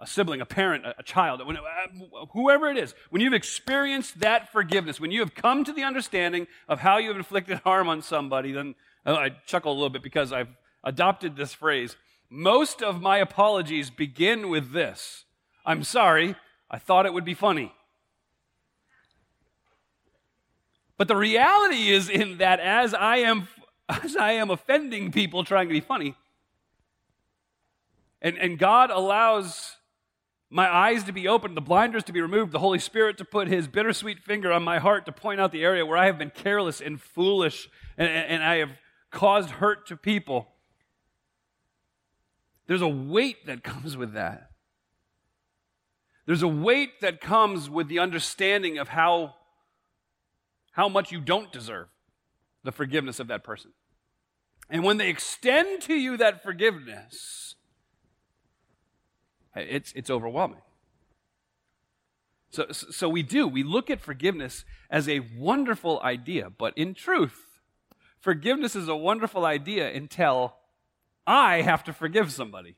a 0.00 0.06
sibling, 0.06 0.40
a 0.40 0.46
parent, 0.46 0.84
a 0.98 1.02
child, 1.02 1.40
uh, 1.40 2.26
whoever 2.32 2.70
it 2.70 2.76
is, 2.76 2.94
when 3.10 3.20
you've 3.20 3.34
experienced 3.34 4.20
that 4.20 4.50
forgiveness, 4.50 4.98
when 4.98 5.10
you 5.10 5.20
have 5.20 5.34
come 5.34 5.62
to 5.64 5.72
the 5.72 5.84
understanding 5.84 6.46
of 6.68 6.80
how 6.80 6.96
you 6.98 7.08
have 7.08 7.16
inflicted 7.16 7.58
harm 7.58 7.88
on 7.88 8.02
somebody, 8.02 8.52
then 8.52 8.74
uh, 9.06 9.14
I 9.14 9.30
chuckle 9.46 9.72
a 9.72 9.74
little 9.74 9.90
bit 9.90 10.02
because 10.02 10.32
I've 10.32 10.48
adopted 10.82 11.36
this 11.36 11.52
phrase. 11.52 11.96
Most 12.30 12.82
of 12.82 13.00
my 13.00 13.18
apologies 13.18 13.90
begin 13.90 14.48
with 14.48 14.72
this 14.72 15.24
I'm 15.66 15.82
sorry, 15.82 16.36
I 16.70 16.78
thought 16.78 17.06
it 17.06 17.14
would 17.14 17.24
be 17.24 17.34
funny. 17.34 17.72
But 20.96 21.08
the 21.08 21.16
reality 21.16 21.88
is 21.88 22.08
in 22.08 22.38
that 22.38 22.60
as 22.60 22.94
I 22.94 23.18
am 23.18 23.48
as 23.88 24.16
I 24.16 24.32
am 24.32 24.50
offending 24.50 25.12
people 25.12 25.44
trying 25.44 25.68
to 25.68 25.74
be 25.74 25.80
funny, 25.80 26.14
and, 28.24 28.38
and 28.38 28.58
God 28.58 28.90
allows 28.90 29.76
my 30.48 30.72
eyes 30.72 31.04
to 31.04 31.12
be 31.12 31.28
opened, 31.28 31.56
the 31.56 31.60
blinders 31.60 32.04
to 32.04 32.12
be 32.12 32.22
removed, 32.22 32.52
the 32.52 32.58
Holy 32.58 32.78
Spirit 32.78 33.18
to 33.18 33.24
put 33.24 33.48
his 33.48 33.68
bittersweet 33.68 34.18
finger 34.18 34.50
on 34.50 34.62
my 34.62 34.78
heart 34.78 35.04
to 35.04 35.12
point 35.12 35.40
out 35.40 35.52
the 35.52 35.62
area 35.62 35.84
where 35.84 35.98
I 35.98 36.06
have 36.06 36.16
been 36.16 36.30
careless 36.30 36.80
and 36.80 36.98
foolish 36.98 37.68
and, 37.98 38.08
and 38.08 38.42
I 38.42 38.56
have 38.56 38.70
caused 39.10 39.50
hurt 39.50 39.86
to 39.88 39.96
people. 39.96 40.48
There's 42.66 42.80
a 42.80 42.88
weight 42.88 43.44
that 43.46 43.62
comes 43.62 43.94
with 43.94 44.14
that. 44.14 44.52
There's 46.24 46.42
a 46.42 46.48
weight 46.48 47.02
that 47.02 47.20
comes 47.20 47.68
with 47.68 47.88
the 47.88 47.98
understanding 47.98 48.78
of 48.78 48.88
how, 48.88 49.34
how 50.72 50.88
much 50.88 51.12
you 51.12 51.20
don't 51.20 51.52
deserve 51.52 51.88
the 52.62 52.72
forgiveness 52.72 53.20
of 53.20 53.26
that 53.26 53.44
person. 53.44 53.72
And 54.70 54.82
when 54.82 54.96
they 54.96 55.10
extend 55.10 55.82
to 55.82 55.94
you 55.94 56.16
that 56.16 56.42
forgiveness, 56.42 57.56
it's, 59.54 59.92
it's 59.92 60.10
overwhelming. 60.10 60.60
So, 62.50 62.66
so 62.70 63.08
we 63.08 63.22
do. 63.22 63.48
We 63.48 63.64
look 63.64 63.90
at 63.90 64.00
forgiveness 64.00 64.64
as 64.88 65.08
a 65.08 65.20
wonderful 65.36 66.00
idea, 66.02 66.50
but 66.50 66.76
in 66.78 66.94
truth, 66.94 67.60
forgiveness 68.20 68.76
is 68.76 68.86
a 68.86 68.94
wonderful 68.94 69.44
idea 69.44 69.92
until 69.92 70.54
I 71.26 71.62
have 71.62 71.82
to 71.84 71.92
forgive 71.92 72.30
somebody. 72.32 72.76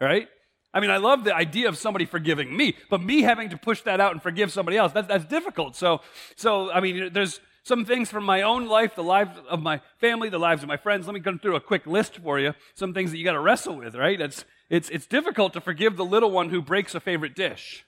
Right? 0.00 0.28
I 0.72 0.80
mean, 0.80 0.90
I 0.90 0.98
love 0.98 1.24
the 1.24 1.34
idea 1.34 1.68
of 1.68 1.76
somebody 1.76 2.04
forgiving 2.04 2.56
me, 2.56 2.76
but 2.88 3.02
me 3.02 3.22
having 3.22 3.48
to 3.50 3.56
push 3.56 3.80
that 3.82 4.00
out 4.00 4.12
and 4.12 4.22
forgive 4.22 4.52
somebody 4.52 4.76
else, 4.76 4.92
that, 4.92 5.08
that's 5.08 5.24
difficult. 5.24 5.74
So, 5.74 6.02
so, 6.36 6.70
I 6.70 6.80
mean, 6.80 7.12
there's 7.12 7.40
some 7.68 7.84
things 7.84 8.10
from 8.10 8.24
my 8.24 8.42
own 8.42 8.66
life, 8.66 8.94
the 8.94 9.02
lives 9.04 9.38
of 9.48 9.62
my 9.62 9.80
family, 9.98 10.30
the 10.30 10.38
lives 10.38 10.62
of 10.62 10.68
my 10.68 10.78
friends. 10.78 11.06
Let 11.06 11.12
me 11.12 11.20
go 11.20 11.36
through 11.36 11.54
a 11.54 11.60
quick 11.60 11.86
list 11.86 12.16
for 12.16 12.40
you. 12.40 12.54
Some 12.74 12.94
things 12.94 13.10
that 13.10 13.18
you 13.18 13.24
got 13.24 13.34
to 13.34 13.40
wrestle 13.40 13.76
with, 13.76 13.94
right? 13.94 14.20
It's, 14.20 14.44
it's, 14.70 14.88
it's 14.88 15.06
difficult 15.06 15.52
to 15.52 15.60
forgive 15.60 15.96
the 15.96 16.04
little 16.04 16.30
one 16.30 16.48
who 16.48 16.62
breaks 16.62 16.94
a 16.94 17.00
favorite 17.00 17.36
dish. 17.36 17.84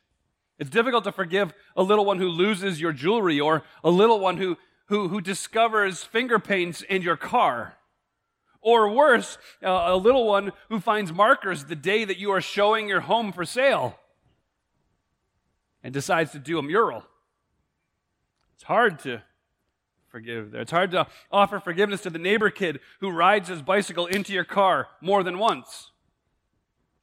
It's 0.58 0.70
difficult 0.70 1.04
to 1.04 1.12
forgive 1.12 1.54
a 1.74 1.82
little 1.82 2.04
one 2.04 2.18
who 2.18 2.28
loses 2.28 2.80
your 2.80 2.92
jewelry 2.92 3.40
or 3.40 3.64
a 3.82 3.90
little 3.90 4.20
one 4.20 4.36
who, 4.36 4.58
who, 4.86 5.08
who 5.08 5.22
discovers 5.22 6.04
finger 6.04 6.38
paints 6.38 6.82
in 6.82 7.00
your 7.00 7.16
car. 7.16 7.76
Or 8.60 8.90
worse, 8.90 9.38
uh, 9.64 9.84
a 9.86 9.96
little 9.96 10.26
one 10.26 10.52
who 10.68 10.80
finds 10.80 11.10
markers 11.10 11.64
the 11.64 11.74
day 11.74 12.04
that 12.04 12.18
you 12.18 12.30
are 12.32 12.42
showing 12.42 12.90
your 12.90 13.00
home 13.00 13.32
for 13.32 13.46
sale 13.46 13.98
and 15.82 15.94
decides 15.94 16.32
to 16.32 16.38
do 16.38 16.58
a 16.58 16.62
mural. 16.62 17.02
It's 18.54 18.64
hard 18.64 18.98
to 19.00 19.22
forgive 20.10 20.50
there. 20.50 20.62
It's 20.62 20.70
hard 20.70 20.90
to 20.92 21.06
offer 21.30 21.60
forgiveness 21.60 22.02
to 22.02 22.10
the 22.10 22.18
neighbor 22.18 22.50
kid 22.50 22.80
who 23.00 23.10
rides 23.10 23.48
his 23.48 23.62
bicycle 23.62 24.06
into 24.06 24.32
your 24.32 24.44
car 24.44 24.88
more 25.00 25.22
than 25.22 25.38
once. 25.38 25.90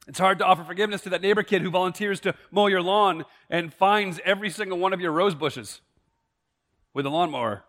It's 0.08 0.20
hard 0.20 0.40
to 0.40 0.46
offer 0.46 0.64
forgiveness 0.64 1.02
to 1.02 1.10
that 1.10 1.22
neighbor 1.22 1.44
kid 1.44 1.62
who 1.62 1.70
volunteers 1.70 2.20
to 2.22 2.34
mow 2.52 2.68
your 2.68 2.82
lawn 2.82 3.26
and 3.50 3.74
finds 3.74 4.20
every 4.24 4.50
single 4.50 4.78
one 4.78 4.94
of 4.94 5.02
your 5.02 5.12
rose 5.12 5.36
bushes 5.36 5.82
with 6.94 7.06
a 7.06 7.10
lawnmower. 7.10 7.64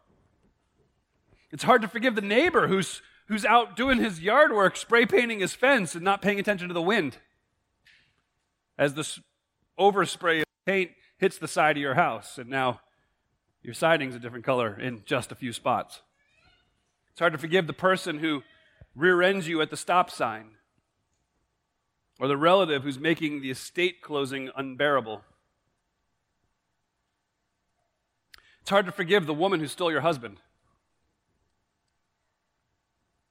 It's 1.51 1.65
hard 1.65 1.83
to 1.83 1.89
forgive 1.89 2.15
the 2.15 2.21
neighbor 2.21 2.69
who's, 2.69 3.03
who's 3.27 3.45
out 3.45 3.77
doing 3.77 3.99
his 3.99 4.21
yard 4.21 4.53
work, 4.53 4.77
spray 4.77 5.07
painting 5.07 5.41
his 5.41 5.55
fence, 5.55 5.95
and 5.95 6.05
not 6.05 6.23
paying 6.23 6.39
attention 6.39 6.69
to 6.69 6.75
the 6.75 6.83
wind. 6.83 7.17
As 8.77 8.95
the 8.95 9.19
overspray 9.79 10.41
of 10.41 10.47
paint 10.65 10.93
hits 11.19 11.39
the 11.39 11.49
side 11.49 11.77
of 11.77 11.83
your 11.83 11.95
house, 11.95 12.39
and 12.39 12.49
now 12.49 12.81
your 13.63 13.75
siding's 13.75 14.15
a 14.15 14.19
different 14.19 14.45
color 14.45 14.79
in 14.79 15.03
just 15.05 15.33
a 15.33 15.35
few 15.35 15.53
spots. 15.53 16.01
It's 17.11 17.21
hard 17.21 17.33
to 17.33 17.39
forgive 17.39 17.67
the 17.67 17.73
person 17.73 18.19
who 18.19 18.43
rear 18.95 19.23
ends 19.23 19.49
you 19.49 19.61
at 19.61 19.71
the 19.71 19.77
stop 19.77 20.11
sign 20.11 20.51
or 22.21 22.29
the 22.29 22.37
relative 22.37 22.83
who's 22.83 22.99
making 22.99 23.41
the 23.41 23.51
estate 23.51 24.03
closing 24.03 24.51
unbearable. 24.57 25.23
It's 28.61 28.71
hard 28.71 28.87
to 28.87 28.93
forgive 28.93 29.27
the 29.27 29.35
woman 29.35 29.61
who 29.61 29.67
stole 29.67 29.91
your 29.91 30.03
husband, 30.03 30.39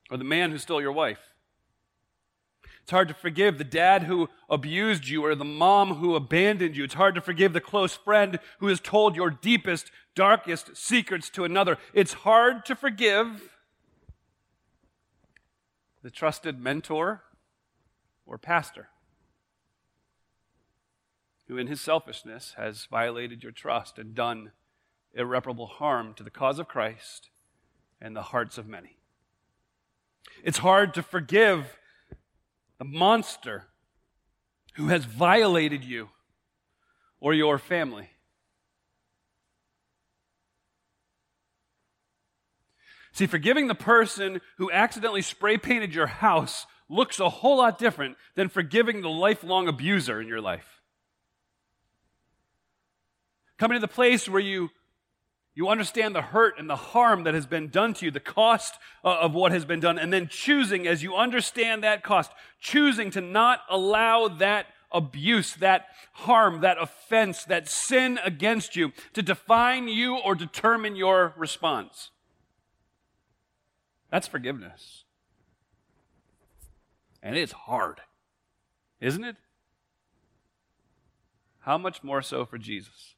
or 0.09 0.17
the 0.17 0.23
man 0.23 0.51
who 0.51 0.57
stole 0.57 0.81
your 0.81 0.91
wife. 0.91 1.19
It's 2.87 2.93
hard 2.93 3.09
to 3.09 3.13
forgive 3.13 3.57
the 3.57 3.65
dad 3.65 4.03
who 4.03 4.29
abused 4.49 5.09
you 5.09 5.25
or 5.25 5.35
the 5.35 5.43
mom 5.43 5.95
who 5.95 6.15
abandoned 6.15 6.77
you. 6.77 6.85
It's 6.85 6.93
hard 6.93 7.15
to 7.15 7.21
forgive 7.21 7.51
the 7.51 7.59
close 7.59 7.93
friend 7.93 8.39
who 8.59 8.67
has 8.67 8.79
told 8.79 9.13
your 9.13 9.29
deepest, 9.29 9.91
darkest 10.15 10.77
secrets 10.77 11.29
to 11.31 11.43
another. 11.43 11.77
It's 11.93 12.13
hard 12.13 12.63
to 12.63 12.77
forgive 12.77 13.57
the 16.01 16.09
trusted 16.09 16.61
mentor 16.61 17.23
or 18.25 18.37
pastor 18.37 18.87
who, 21.49 21.57
in 21.57 21.67
his 21.67 21.81
selfishness, 21.81 22.53
has 22.55 22.85
violated 22.85 23.43
your 23.43 23.51
trust 23.51 23.99
and 23.99 24.15
done 24.15 24.53
irreparable 25.13 25.67
harm 25.67 26.13
to 26.13 26.23
the 26.23 26.29
cause 26.29 26.57
of 26.57 26.69
Christ 26.69 27.31
and 27.99 28.15
the 28.15 28.21
hearts 28.21 28.57
of 28.57 28.65
many. 28.65 28.95
It's 30.41 30.59
hard 30.59 30.93
to 30.93 31.03
forgive 31.03 31.75
the 32.79 32.85
monster 32.85 33.65
who 34.75 34.87
has 34.87 35.05
violated 35.05 35.83
you 35.83 36.09
or 37.19 37.33
your 37.33 37.57
family. 37.57 38.09
See, 43.13 43.25
forgiving 43.25 43.65
the 43.65 43.73
person 43.73 44.41
who 44.59 44.71
accidentally 44.71 45.23
spray 45.23 45.57
painted 45.57 45.95
your 45.95 46.05
house 46.05 46.67
looks 46.87 47.19
a 47.19 47.29
whole 47.29 47.57
lot 47.57 47.79
different 47.79 48.15
than 48.35 48.47
forgiving 48.47 49.01
the 49.01 49.09
lifelong 49.09 49.67
abuser 49.67 50.21
in 50.21 50.27
your 50.27 50.39
life. 50.39 50.81
Coming 53.57 53.77
to 53.77 53.81
the 53.81 53.87
place 53.87 54.29
where 54.29 54.39
you, 54.39 54.69
you 55.57 55.69
understand 55.69 56.13
the 56.13 56.21
hurt 56.21 56.59
and 56.59 56.69
the 56.69 56.75
harm 56.75 57.23
that 57.23 57.33
has 57.33 57.47
been 57.47 57.69
done 57.69 57.95
to 57.95 58.05
you, 58.05 58.11
the 58.11 58.19
cost 58.19 58.75
uh, 59.03 59.17
of 59.21 59.33
what 59.33 59.51
has 59.51 59.65
been 59.65 59.79
done, 59.79 59.97
and 59.97 60.13
then 60.13 60.27
choosing, 60.27 60.85
as 60.85 61.01
you 61.01 61.15
understand 61.15 61.83
that 61.83 62.03
cost, 62.03 62.31
choosing 62.59 63.09
to 63.09 63.21
not 63.21 63.61
allow 63.67 64.27
that 64.27 64.67
abuse, 64.91 65.55
that 65.55 65.87
harm, 66.13 66.61
that 66.61 66.77
offense, 66.79 67.43
that 67.45 67.67
sin 67.67 68.19
against 68.23 68.75
you 68.75 68.91
to 69.13 69.23
define 69.23 69.87
you 69.87 70.17
or 70.17 70.35
determine 70.35 70.95
your 70.95 71.33
response. 71.35 72.11
That's 74.11 74.27
forgiveness. 74.27 75.05
And 77.23 77.35
it's 77.35 77.51
hard, 77.51 78.01
isn't 79.01 79.23
it? 79.23 79.37
How 81.61 81.79
much 81.79 82.03
more 82.03 82.21
so 82.21 82.45
for 82.45 82.59
Jesus? 82.59 83.15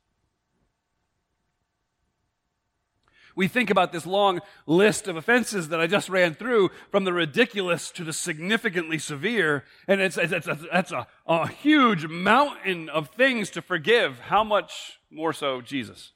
We 3.35 3.47
think 3.47 3.69
about 3.69 3.91
this 3.91 4.05
long 4.05 4.39
list 4.65 5.07
of 5.07 5.15
offenses 5.15 5.69
that 5.69 5.79
I 5.79 5.87
just 5.87 6.09
ran 6.09 6.33
through, 6.33 6.71
from 6.91 7.03
the 7.03 7.13
ridiculous 7.13 7.91
to 7.91 8.03
the 8.03 8.13
significantly 8.13 8.97
severe, 8.97 9.63
and 9.87 10.01
it's, 10.01 10.17
it's, 10.17 10.33
it's, 10.33 10.47
that's 10.71 10.91
a, 10.91 11.07
a 11.27 11.47
huge 11.47 12.07
mountain 12.07 12.89
of 12.89 13.09
things 13.09 13.49
to 13.51 13.61
forgive. 13.61 14.19
How 14.19 14.43
much 14.43 14.99
more 15.11 15.33
so 15.33 15.61
Jesus? 15.61 16.11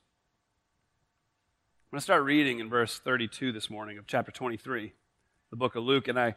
I'm 1.87 1.95
going 1.95 1.99
to 1.99 2.03
start 2.03 2.23
reading 2.23 2.59
in 2.59 2.69
verse 2.69 2.99
32 2.99 3.51
this 3.51 3.69
morning 3.69 3.97
of 3.97 4.07
chapter 4.07 4.31
23, 4.31 4.93
the 5.51 5.55
book 5.55 5.75
of 5.75 5.83
Luke, 5.83 6.07
and 6.07 6.19
I 6.19 6.35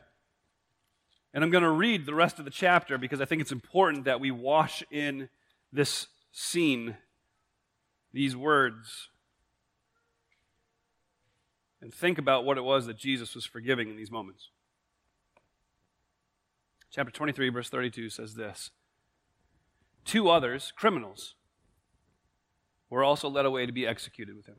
and 1.36 1.44
I'm 1.44 1.50
going 1.50 1.64
to 1.64 1.70
read 1.70 2.06
the 2.06 2.14
rest 2.14 2.38
of 2.38 2.46
the 2.46 2.50
chapter 2.50 2.96
because 2.96 3.20
I 3.20 3.26
think 3.26 3.42
it's 3.42 3.52
important 3.52 4.06
that 4.06 4.20
we 4.20 4.30
wash 4.30 4.82
in 4.90 5.28
this 5.70 6.06
scene, 6.32 6.96
these 8.10 8.34
words, 8.34 9.10
and 11.86 11.94
think 11.94 12.18
about 12.18 12.44
what 12.44 12.58
it 12.58 12.64
was 12.64 12.86
that 12.86 12.96
Jesus 12.96 13.36
was 13.36 13.46
forgiving 13.46 13.88
in 13.88 13.96
these 13.96 14.10
moments. 14.10 14.50
Chapter 16.90 17.12
23, 17.12 17.48
verse 17.50 17.68
32 17.68 18.10
says 18.10 18.34
this 18.34 18.72
Two 20.04 20.28
others, 20.28 20.72
criminals, 20.74 21.36
were 22.90 23.04
also 23.04 23.30
led 23.30 23.46
away 23.46 23.66
to 23.66 23.72
be 23.72 23.86
executed 23.86 24.34
with 24.34 24.46
him. 24.46 24.56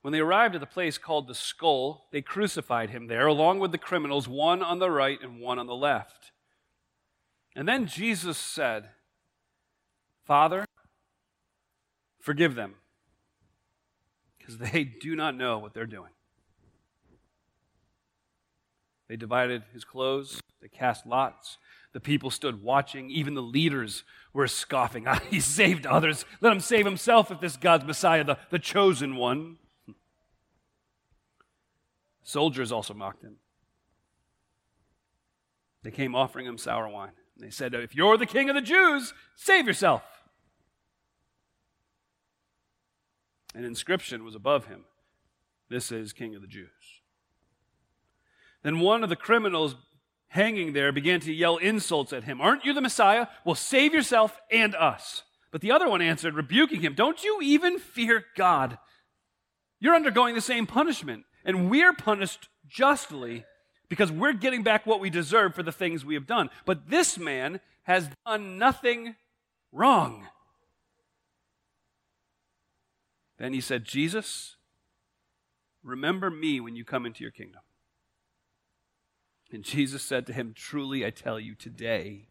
When 0.00 0.12
they 0.12 0.20
arrived 0.20 0.54
at 0.54 0.60
the 0.60 0.64
place 0.64 0.96
called 0.96 1.26
the 1.26 1.34
skull, 1.34 2.06
they 2.12 2.22
crucified 2.22 2.90
him 2.90 3.08
there, 3.08 3.26
along 3.26 3.58
with 3.58 3.72
the 3.72 3.78
criminals, 3.78 4.28
one 4.28 4.62
on 4.62 4.78
the 4.78 4.92
right 4.92 5.18
and 5.20 5.40
one 5.40 5.58
on 5.58 5.66
the 5.66 5.74
left. 5.74 6.30
And 7.56 7.66
then 7.66 7.88
Jesus 7.88 8.38
said, 8.38 8.90
Father, 10.24 10.64
forgive 12.20 12.54
them, 12.54 12.76
because 14.44 14.58
they 14.72 14.84
do 14.84 15.16
not 15.16 15.36
know 15.36 15.58
what 15.58 15.74
they're 15.74 15.86
doing. 15.86 16.10
They 19.08 19.16
divided 19.16 19.62
his 19.72 19.84
clothes, 19.84 20.40
they 20.60 20.68
cast 20.68 21.06
lots. 21.06 21.58
The 21.92 22.00
people 22.00 22.30
stood 22.30 22.60
watching. 22.60 23.08
Even 23.10 23.34
the 23.34 23.42
leaders 23.42 24.02
were 24.32 24.48
scoffing. 24.48 25.06
Ah, 25.08 25.20
he 25.30 25.38
saved 25.38 25.86
others. 25.86 26.24
Let 26.40 26.52
him 26.52 26.58
save 26.58 26.84
himself 26.84 27.30
if 27.30 27.40
this 27.40 27.56
God's 27.56 27.84
Messiah, 27.84 28.24
the, 28.24 28.38
the 28.50 28.58
chosen 28.58 29.14
one. 29.14 29.58
Soldiers 32.24 32.72
also 32.72 32.94
mocked 32.94 33.22
him. 33.22 33.36
They 35.84 35.92
came 35.92 36.16
offering 36.16 36.46
him 36.46 36.58
sour 36.58 36.88
wine. 36.88 37.12
They 37.36 37.50
said, 37.50 37.74
If 37.74 37.94
you're 37.94 38.16
the 38.16 38.26
king 38.26 38.48
of 38.48 38.56
the 38.56 38.62
Jews, 38.62 39.14
save 39.36 39.66
yourself. 39.66 40.02
An 43.54 43.64
inscription 43.64 44.24
was 44.24 44.34
above 44.34 44.66
him 44.66 44.84
This 45.68 45.92
is 45.92 46.12
King 46.12 46.34
of 46.34 46.42
the 46.42 46.48
Jews. 46.48 46.68
Then 48.62 48.80
one 48.80 49.02
of 49.04 49.10
the 49.10 49.16
criminals 49.16 49.76
hanging 50.28 50.72
there 50.72 50.90
began 50.90 51.20
to 51.20 51.32
yell 51.32 51.58
insults 51.58 52.12
at 52.12 52.24
him. 52.24 52.40
Aren't 52.40 52.64
you 52.64 52.72
the 52.72 52.80
Messiah? 52.80 53.28
Well, 53.44 53.54
save 53.54 53.94
yourself 53.94 54.40
and 54.50 54.74
us. 54.74 55.22
But 55.52 55.60
the 55.60 55.70
other 55.70 55.88
one 55.88 56.02
answered, 56.02 56.34
rebuking 56.34 56.80
him, 56.80 56.94
Don't 56.94 57.22
you 57.22 57.40
even 57.42 57.78
fear 57.78 58.24
God? 58.36 58.78
You're 59.78 59.94
undergoing 59.94 60.34
the 60.34 60.40
same 60.40 60.66
punishment, 60.66 61.24
and 61.44 61.70
we're 61.70 61.92
punished 61.92 62.48
justly 62.66 63.44
because 63.88 64.10
we're 64.10 64.32
getting 64.32 64.62
back 64.62 64.86
what 64.86 64.98
we 64.98 65.10
deserve 65.10 65.54
for 65.54 65.62
the 65.62 65.70
things 65.70 66.04
we 66.04 66.14
have 66.14 66.26
done. 66.26 66.50
But 66.64 66.88
this 66.88 67.18
man 67.18 67.60
has 67.84 68.08
done 68.26 68.58
nothing 68.58 69.14
wrong. 69.70 70.26
Then 73.38 73.52
he 73.52 73.60
said, 73.60 73.84
Jesus, 73.84 74.56
remember 75.82 76.30
me 76.30 76.60
when 76.60 76.76
you 76.76 76.84
come 76.84 77.04
into 77.06 77.22
your 77.22 77.30
kingdom. 77.30 77.62
And 79.52 79.62
Jesus 79.62 80.02
said 80.02 80.26
to 80.26 80.32
him, 80.32 80.52
Truly 80.54 81.04
I 81.04 81.10
tell 81.10 81.38
you, 81.38 81.54
today 81.54 82.28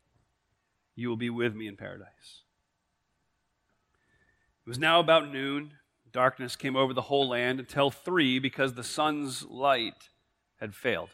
you 0.95 1.10
will 1.10 1.17
be 1.17 1.29
with 1.29 1.55
me 1.55 1.67
in 1.67 1.75
paradise. 1.75 2.43
It 4.65 4.69
was 4.69 4.79
now 4.79 5.00
about 5.00 5.31
noon. 5.31 5.74
Darkness 6.12 6.55
came 6.55 6.75
over 6.75 6.93
the 6.93 7.01
whole 7.01 7.29
land 7.29 7.60
until 7.60 7.89
three 7.89 8.39
because 8.39 8.74
the 8.74 8.83
sun's 8.83 9.43
light 9.43 10.10
had 10.60 10.75
failed. 10.75 11.10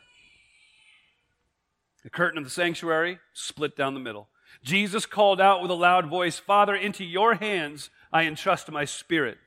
The 2.04 2.10
curtain 2.10 2.38
of 2.38 2.44
the 2.44 2.50
sanctuary 2.50 3.20
split 3.34 3.76
down 3.76 3.94
the 3.94 4.00
middle. 4.00 4.30
Jesus 4.64 5.06
called 5.06 5.40
out 5.40 5.62
with 5.62 5.72
a 5.72 5.76
loud 5.76 6.08
voice, 6.08 6.38
Father, 6.38 6.76
into 6.76 7.04
your 7.04 7.36
hands 7.36 7.90
I 8.12 8.24
entrust 8.24 8.72
my 8.72 8.86
spirit. 8.86 9.38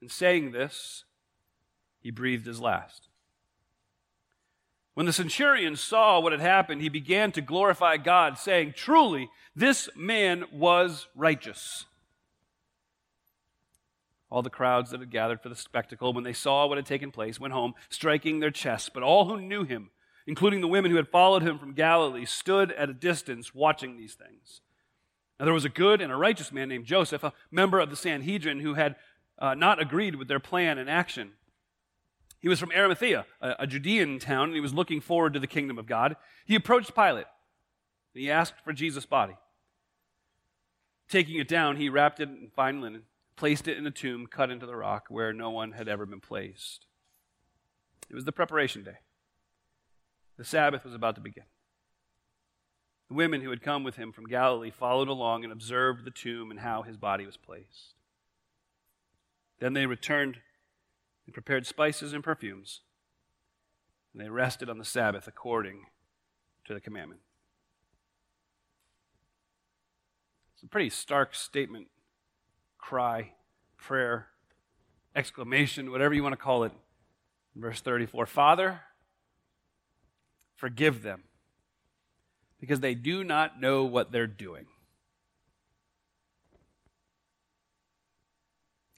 And 0.00 0.10
saying 0.10 0.52
this, 0.52 1.04
he 2.00 2.10
breathed 2.10 2.46
his 2.46 2.60
last. 2.60 3.08
When 4.94 5.06
the 5.06 5.12
centurion 5.12 5.74
saw 5.74 6.20
what 6.20 6.32
had 6.32 6.40
happened, 6.40 6.80
he 6.80 6.88
began 6.88 7.32
to 7.32 7.40
glorify 7.40 7.96
God, 7.96 8.38
saying, 8.38 8.74
Truly, 8.76 9.28
this 9.54 9.88
man 9.96 10.44
was 10.52 11.08
righteous. 11.16 11.86
All 14.30 14.42
the 14.42 14.50
crowds 14.50 14.90
that 14.90 15.00
had 15.00 15.10
gathered 15.10 15.40
for 15.40 15.48
the 15.48 15.56
spectacle, 15.56 16.12
when 16.12 16.24
they 16.24 16.32
saw 16.32 16.66
what 16.66 16.78
had 16.78 16.86
taken 16.86 17.10
place, 17.10 17.40
went 17.40 17.54
home, 17.54 17.74
striking 17.88 18.38
their 18.38 18.50
chests. 18.50 18.88
But 18.92 19.02
all 19.02 19.26
who 19.26 19.40
knew 19.40 19.64
him, 19.64 19.90
including 20.26 20.60
the 20.60 20.68
women 20.68 20.90
who 20.90 20.96
had 20.96 21.08
followed 21.08 21.42
him 21.42 21.58
from 21.58 21.74
Galilee, 21.74 22.24
stood 22.24 22.70
at 22.72 22.90
a 22.90 22.94
distance 22.94 23.54
watching 23.54 23.96
these 23.96 24.14
things. 24.14 24.60
Now 25.38 25.46
there 25.46 25.54
was 25.54 25.64
a 25.64 25.68
good 25.70 26.00
and 26.00 26.12
a 26.12 26.16
righteous 26.16 26.52
man 26.52 26.68
named 26.68 26.86
Joseph, 26.86 27.24
a 27.24 27.32
member 27.50 27.80
of 27.80 27.90
the 27.90 27.96
Sanhedrin, 27.96 28.60
who 28.60 28.74
had 28.74 28.94
uh, 29.38 29.54
not 29.54 29.80
agreed 29.80 30.16
with 30.16 30.28
their 30.28 30.40
plan 30.40 30.78
and 30.78 30.88
action. 30.88 31.32
He 32.38 32.48
was 32.48 32.60
from 32.60 32.72
Arimathea, 32.72 33.26
a, 33.40 33.54
a 33.60 33.66
Judean 33.66 34.18
town, 34.18 34.48
and 34.48 34.54
he 34.54 34.60
was 34.60 34.74
looking 34.74 35.00
forward 35.00 35.32
to 35.32 35.40
the 35.40 35.46
kingdom 35.46 35.78
of 35.78 35.86
God. 35.86 36.16
He 36.44 36.54
approached 36.54 36.94
Pilate, 36.94 37.26
and 38.14 38.22
he 38.22 38.30
asked 38.30 38.54
for 38.62 38.72
Jesus' 38.72 39.06
body. 39.06 39.36
Taking 41.08 41.38
it 41.38 41.48
down, 41.48 41.76
he 41.76 41.88
wrapped 41.88 42.20
it 42.20 42.28
in 42.28 42.50
fine 42.54 42.80
linen, 42.80 43.02
placed 43.36 43.68
it 43.68 43.78
in 43.78 43.86
a 43.86 43.90
tomb 43.90 44.26
cut 44.26 44.50
into 44.50 44.66
the 44.66 44.76
rock 44.76 45.06
where 45.08 45.32
no 45.32 45.50
one 45.50 45.72
had 45.72 45.88
ever 45.88 46.06
been 46.06 46.20
placed. 46.20 46.86
It 48.10 48.14
was 48.14 48.24
the 48.24 48.32
preparation 48.32 48.82
day. 48.82 48.98
The 50.36 50.44
Sabbath 50.44 50.84
was 50.84 50.94
about 50.94 51.14
to 51.14 51.20
begin. 51.20 51.44
The 53.08 53.14
women 53.14 53.40
who 53.40 53.50
had 53.50 53.62
come 53.62 53.84
with 53.84 53.96
him 53.96 54.12
from 54.12 54.26
Galilee 54.26 54.70
followed 54.70 55.08
along 55.08 55.44
and 55.44 55.52
observed 55.52 56.04
the 56.04 56.10
tomb 56.10 56.50
and 56.50 56.60
how 56.60 56.82
his 56.82 56.96
body 56.96 57.26
was 57.26 57.36
placed. 57.36 57.94
Then 59.60 59.72
they 59.72 59.86
returned 59.86 60.38
and 61.26 61.34
prepared 61.34 61.66
spices 61.66 62.12
and 62.12 62.22
perfumes. 62.22 62.80
And 64.12 64.22
they 64.22 64.28
rested 64.28 64.68
on 64.68 64.78
the 64.78 64.84
Sabbath 64.84 65.26
according 65.26 65.86
to 66.66 66.74
the 66.74 66.80
commandment. 66.80 67.20
It's 70.54 70.62
a 70.62 70.68
pretty 70.68 70.90
stark 70.90 71.34
statement, 71.34 71.88
cry, 72.78 73.32
prayer, 73.76 74.28
exclamation, 75.16 75.90
whatever 75.90 76.14
you 76.14 76.22
want 76.22 76.32
to 76.32 76.42
call 76.42 76.64
it. 76.64 76.72
Verse 77.56 77.80
34 77.80 78.26
Father, 78.26 78.80
forgive 80.56 81.02
them 81.02 81.24
because 82.60 82.80
they 82.80 82.94
do 82.94 83.22
not 83.22 83.60
know 83.60 83.84
what 83.84 84.10
they're 84.10 84.26
doing. 84.26 84.66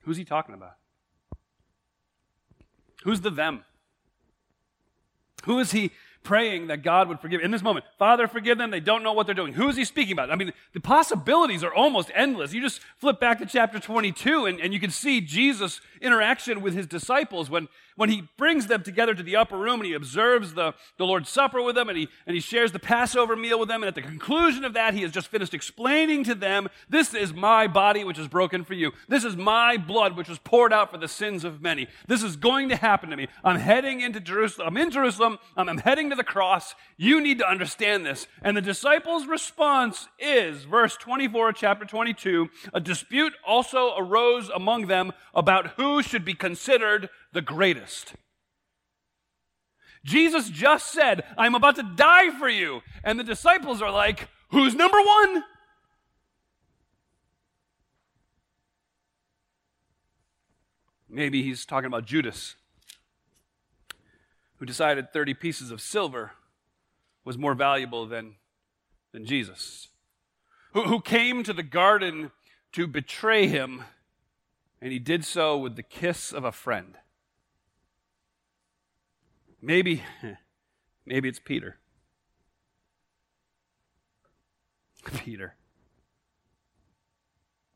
Who's 0.06 0.16
he 0.16 0.24
talking 0.24 0.54
about? 0.54 0.76
Who's 3.02 3.20
the 3.20 3.30
them? 3.30 3.64
Who 5.44 5.58
is 5.58 5.72
he 5.72 5.90
praying 6.22 6.68
that 6.68 6.84
God 6.84 7.08
would 7.08 7.18
forgive? 7.18 7.40
In 7.40 7.50
this 7.50 7.62
moment, 7.62 7.84
Father, 7.98 8.28
forgive 8.28 8.56
them. 8.56 8.70
They 8.70 8.78
don't 8.78 9.02
know 9.02 9.12
what 9.12 9.26
they're 9.26 9.34
doing. 9.34 9.54
Who 9.54 9.68
is 9.68 9.76
he 9.76 9.84
speaking 9.84 10.12
about? 10.12 10.30
I 10.30 10.36
mean, 10.36 10.52
the 10.72 10.80
possibilities 10.80 11.64
are 11.64 11.74
almost 11.74 12.12
endless. 12.14 12.52
You 12.52 12.60
just 12.60 12.80
flip 12.98 13.18
back 13.18 13.40
to 13.40 13.46
chapter 13.46 13.80
22 13.80 14.46
and, 14.46 14.60
and 14.60 14.72
you 14.72 14.78
can 14.78 14.90
see 14.90 15.20
Jesus' 15.20 15.80
interaction 16.00 16.62
with 16.62 16.74
his 16.74 16.86
disciples 16.86 17.50
when 17.50 17.66
when 17.96 18.10
he 18.10 18.28
brings 18.36 18.66
them 18.66 18.82
together 18.82 19.14
to 19.14 19.22
the 19.22 19.36
upper 19.36 19.56
room 19.56 19.80
and 19.80 19.86
he 19.86 19.94
observes 19.94 20.54
the, 20.54 20.74
the 20.98 21.04
Lord's 21.04 21.28
Supper 21.28 21.60
with 21.60 21.74
them 21.74 21.88
and 21.88 21.98
he, 21.98 22.08
and 22.26 22.34
he 22.34 22.40
shares 22.40 22.72
the 22.72 22.78
Passover 22.78 23.34
meal 23.34 23.58
with 23.58 23.68
them. 23.68 23.82
And 23.82 23.88
at 23.88 23.94
the 23.94 24.02
conclusion 24.02 24.64
of 24.64 24.74
that, 24.74 24.94
he 24.94 25.02
has 25.02 25.10
just 25.10 25.28
finished 25.28 25.54
explaining 25.54 26.24
to 26.24 26.34
them, 26.34 26.68
This 26.88 27.14
is 27.14 27.32
my 27.32 27.66
body 27.66 28.04
which 28.04 28.18
is 28.18 28.28
broken 28.28 28.64
for 28.64 28.74
you. 28.74 28.92
This 29.08 29.24
is 29.24 29.36
my 29.36 29.76
blood 29.76 30.16
which 30.16 30.28
was 30.28 30.38
poured 30.38 30.72
out 30.72 30.90
for 30.90 30.98
the 30.98 31.08
sins 31.08 31.44
of 31.44 31.60
many. 31.60 31.88
This 32.06 32.22
is 32.22 32.36
going 32.36 32.68
to 32.68 32.76
happen 32.76 33.10
to 33.10 33.16
me. 33.16 33.28
I'm 33.42 33.58
heading 33.58 34.00
into 34.00 34.20
Jerusalem. 34.20 34.68
I'm 34.68 34.76
in 34.76 34.90
Jerusalem. 34.90 35.38
I'm, 35.56 35.68
I'm 35.68 35.78
heading 35.78 36.10
to 36.10 36.16
the 36.16 36.24
cross. 36.24 36.74
You 36.96 37.20
need 37.20 37.38
to 37.38 37.48
understand 37.48 38.04
this. 38.04 38.26
And 38.42 38.56
the 38.56 38.62
disciples' 38.62 39.26
response 39.26 40.08
is, 40.18 40.64
verse 40.64 40.96
24, 40.96 41.52
chapter 41.54 41.84
22, 41.84 42.48
a 42.74 42.80
dispute 42.80 43.32
also 43.46 43.94
arose 43.96 44.50
among 44.50 44.86
them 44.86 45.12
about 45.34 45.68
who 45.76 46.02
should 46.02 46.24
be 46.24 46.34
considered 46.34 47.08
the 47.36 47.42
greatest. 47.42 48.14
Jesus 50.02 50.48
just 50.48 50.90
said, 50.90 51.22
I'm 51.36 51.54
about 51.54 51.76
to 51.76 51.82
die 51.82 52.30
for 52.30 52.48
you. 52.48 52.80
And 53.04 53.20
the 53.20 53.24
disciples 53.24 53.82
are 53.82 53.90
like, 53.90 54.28
Who's 54.50 54.74
number 54.74 54.96
one? 54.96 55.44
Maybe 61.10 61.42
he's 61.42 61.66
talking 61.66 61.86
about 61.86 62.06
Judas, 62.06 62.54
who 64.56 64.64
decided 64.64 65.12
30 65.12 65.34
pieces 65.34 65.70
of 65.70 65.80
silver 65.82 66.32
was 67.24 67.36
more 67.36 67.54
valuable 67.54 68.06
than, 68.06 68.36
than 69.12 69.26
Jesus, 69.26 69.88
who, 70.72 70.84
who 70.84 71.00
came 71.00 71.42
to 71.42 71.52
the 71.52 71.62
garden 71.62 72.30
to 72.72 72.86
betray 72.86 73.46
him, 73.46 73.82
and 74.80 74.92
he 74.92 74.98
did 74.98 75.24
so 75.24 75.58
with 75.58 75.76
the 75.76 75.82
kiss 75.82 76.32
of 76.32 76.44
a 76.44 76.52
friend. 76.52 76.96
Maybe, 79.66 80.04
maybe 81.06 81.28
it's 81.28 81.40
Peter. 81.40 81.78
Peter. 85.24 85.56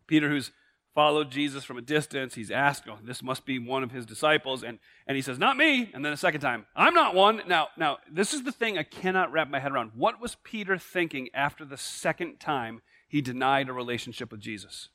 Peter, 0.07 0.29
who's 0.29 0.53
followed 0.95 1.33
Jesus 1.33 1.65
from 1.65 1.79
a 1.79 1.83
distance, 1.83 2.37
he's 2.37 2.53
asked, 2.53 2.85
oh, 2.89 2.99
this 3.03 3.25
must 3.25 3.45
be 3.45 3.59
one 3.59 3.83
of 3.83 3.91
his 3.91 4.07
disciples, 4.07 4.63
and, 4.63 4.79
and 5.09 5.17
he 5.17 5.23
says, 5.23 5.37
Not 5.37 5.57
me. 5.57 5.91
And 5.93 6.05
then 6.05 6.13
a 6.13 6.17
second 6.17 6.43
time, 6.43 6.65
I'm 6.77 6.95
not 6.95 7.17
one. 7.17 7.43
Now, 7.49 7.71
now, 7.77 7.99
this 8.09 8.35
is 8.35 8.45
the 8.45 8.53
thing 8.53 8.79
I 8.79 8.85
cannot 8.85 9.33
wrap 9.33 9.51
my 9.51 9.59
head 9.59 9.73
around. 9.73 9.91
What 9.97 10.21
was 10.21 10.37
Peter 10.45 10.79
thinking 10.79 11.29
after 11.35 11.65
the 11.65 11.77
second 11.77 12.39
time 12.39 12.83
he 13.09 13.21
denied 13.21 13.69
a 13.69 13.73
relationship 13.73 14.31
with 14.31 14.41
Jesus? 14.41 14.91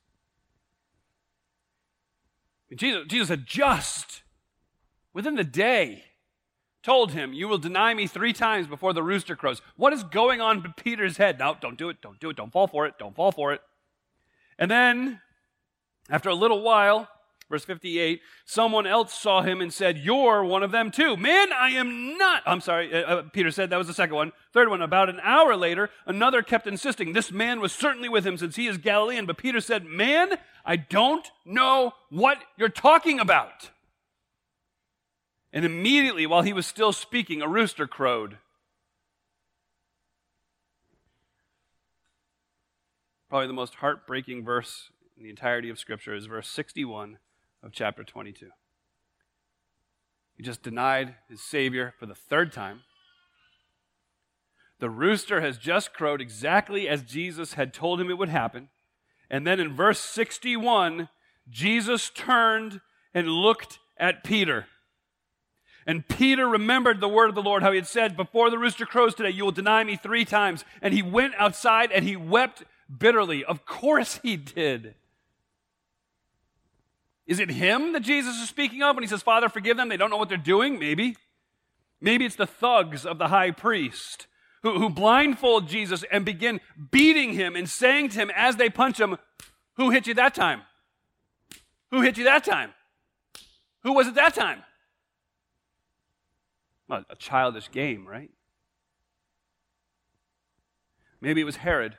Jesus, 2.74 3.04
Jesus 3.10 3.28
had 3.28 3.46
just, 3.46 4.24
within 5.14 5.36
the 5.36 5.44
day, 5.44 6.06
told 6.86 7.12
him, 7.12 7.34
You 7.34 7.48
will 7.48 7.58
deny 7.58 7.94
me 7.94 8.06
three 8.06 8.32
times 8.32 8.68
before 8.68 8.94
the 8.94 9.02
rooster 9.02 9.36
crows. 9.36 9.62
What 9.76 9.92
is 9.92 10.04
going 10.04 10.40
on 10.40 10.64
in 10.64 10.74
Peter's 10.74 11.18
head? 11.18 11.40
No, 11.40 11.58
don't 11.60 11.78
do 11.78 11.90
it. 11.90 12.00
Don't 12.00 12.20
do 12.20 12.30
it. 12.30 12.38
Don't 12.38 12.52
fall 12.52 12.68
for 12.68 12.86
it. 12.86 12.94
Don't 13.00 13.16
fall 13.16 13.32
for 13.32 13.54
it. 13.54 13.62
And 14.60 14.70
then, 14.70 15.20
after 16.10 16.30
a 16.30 16.36
little 16.36 16.62
while, 16.62 17.10
verse 17.50 17.66
58, 17.66 18.22
someone 18.46 18.86
else 18.86 19.20
saw 19.20 19.42
him 19.42 19.62
and 19.62 19.74
said, 19.74 19.98
You're 19.98 20.44
one 20.44 20.62
of 20.62 20.72
them 20.72 20.92
too. 20.92 21.18
Man, 21.18 21.52
I 21.52 21.72
am 21.72 22.20
not. 22.20 22.44
I'm 22.46 22.62
sorry. 22.62 22.94
Uh, 22.94 23.00
uh, 23.00 23.22
Peter 23.34 23.50
said 23.50 23.72
that 23.72 23.78
was 23.78 23.88
the 23.88 23.94
second 23.94 24.16
one. 24.16 24.32
Third 24.54 24.70
one, 24.70 24.84
about 24.84 25.10
an 25.10 25.20
hour 25.24 25.56
later, 25.56 25.90
another 26.06 26.44
kept 26.44 26.68
insisting, 26.68 27.14
This 27.14 27.32
man 27.32 27.60
was 27.60 27.74
certainly 27.74 28.10
with 28.10 28.28
him 28.28 28.38
since 28.38 28.58
he 28.58 28.68
is 28.68 28.78
Galilean. 28.78 29.26
But 29.26 29.38
Peter 29.40 29.60
said, 29.60 29.86
Man, 29.86 30.38
I 30.64 30.76
don't 30.76 31.28
know 31.46 31.94
what 32.12 32.38
you're 32.58 32.70
talking 32.70 33.20
about. 33.20 33.72
And 35.56 35.64
immediately, 35.64 36.28
while 36.28 36.42
he 36.42 36.52
was 36.52 36.68
still 36.68 36.92
speaking, 36.92 37.42
a 37.42 37.48
rooster 37.48 37.88
crowed. 37.88 38.40
Probably 43.30 43.48
the 43.48 43.54
most 43.54 43.76
heartbreaking 43.76 44.44
verse 44.44 44.92
in 45.16 45.24
the 45.24 45.30
entirety 45.30 45.70
of 45.70 45.80
Scripture 45.80 46.14
is 46.14 46.26
verse 46.26 46.50
61 46.50 47.20
of 47.64 47.72
chapter 47.72 48.04
22. 48.04 48.50
He 50.36 50.44
just 50.44 50.62
denied 50.62 51.16
his 51.30 51.42
Savior 51.42 51.94
for 51.98 52.06
the 52.06 52.16
third 52.16 52.52
time. 52.52 52.82
The 54.80 54.90
rooster 54.90 55.40
has 55.40 55.58
just 55.58 55.94
crowed 55.94 56.20
exactly 56.20 56.90
as 56.90 57.02
Jesus 57.02 57.54
had 57.54 57.74
told 57.74 58.02
him 58.02 58.10
it 58.10 58.18
would 58.18 58.28
happen. 58.28 58.68
And 59.30 59.48
then 59.48 59.62
in 59.62 59.74
verse 59.74 60.02
61, 60.02 61.08
Jesus 61.50 62.10
turned 62.10 62.82
and 63.14 63.30
looked 63.30 63.80
at 63.98 64.26
Peter. 64.26 64.68
And 65.86 66.08
Peter 66.08 66.48
remembered 66.48 67.00
the 67.00 67.08
word 67.08 67.30
of 67.30 67.36
the 67.36 67.44
Lord, 67.44 67.62
how 67.62 67.72
he 67.72 67.78
had 67.78 67.88
said, 67.88 68.18
Before 68.18 68.50
the 68.50 68.58
rooster 68.58 68.86
crows 68.86 69.14
today, 69.14 69.30
you 69.30 69.44
will 69.44 69.52
deny 69.52 69.84
me 69.84 69.96
three 69.96 70.26
times. 70.26 70.66
And 70.82 70.94
he 70.94 71.04
went 71.04 71.36
outside 71.38 71.92
and 71.92 72.06
he 72.06 72.16
wept 72.16 72.64
bitterly. 72.96 73.46
Of 73.46 73.66
course 73.66 74.20
he 74.24 74.36
did. 74.36 74.96
Is 77.28 77.40
it 77.40 77.50
him 77.50 77.94
that 77.94 78.02
Jesus 78.02 78.36
is 78.36 78.50
speaking 78.50 78.84
of 78.84 78.96
when 78.96 79.04
he 79.04 79.08
says, 79.08 79.22
Father, 79.22 79.50
forgive 79.50 79.78
them? 79.78 79.90
They 79.90 79.98
don't 79.98 80.10
know 80.10 80.18
what 80.18 80.30
they're 80.30 80.38
doing? 80.38 80.80
Maybe. 80.80 81.18
Maybe 82.02 82.26
it's 82.26 82.36
the 82.36 82.48
thugs 82.48 83.06
of 83.06 83.18
the 83.18 83.30
high 83.30 83.52
priest 83.52 84.28
who, 84.62 84.80
who 84.80 84.90
blindfold 84.90 85.68
Jesus 85.68 86.04
and 86.12 86.26
begin 86.26 86.60
beating 86.92 87.34
him 87.34 87.56
and 87.56 87.70
saying 87.70 88.10
to 88.10 88.20
him 88.20 88.32
as 88.36 88.56
they 88.56 88.70
punch 88.70 89.00
him, 89.00 89.18
Who 89.78 89.92
hit 89.92 90.08
you 90.08 90.16
that 90.16 90.36
time? 90.36 90.62
Who 91.92 92.02
hit 92.02 92.18
you 92.18 92.24
that 92.26 92.44
time? 92.44 92.74
Who 93.84 93.94
was 93.94 94.08
it 94.08 94.16
that 94.16 94.34
time? 94.34 94.64
Well, 96.88 97.04
a 97.10 97.16
childish 97.16 97.72
game, 97.72 98.08
right? 98.08 98.32
Maybe 101.22 101.42
it 101.42 101.46
was 101.46 101.58
Herod 101.58 101.98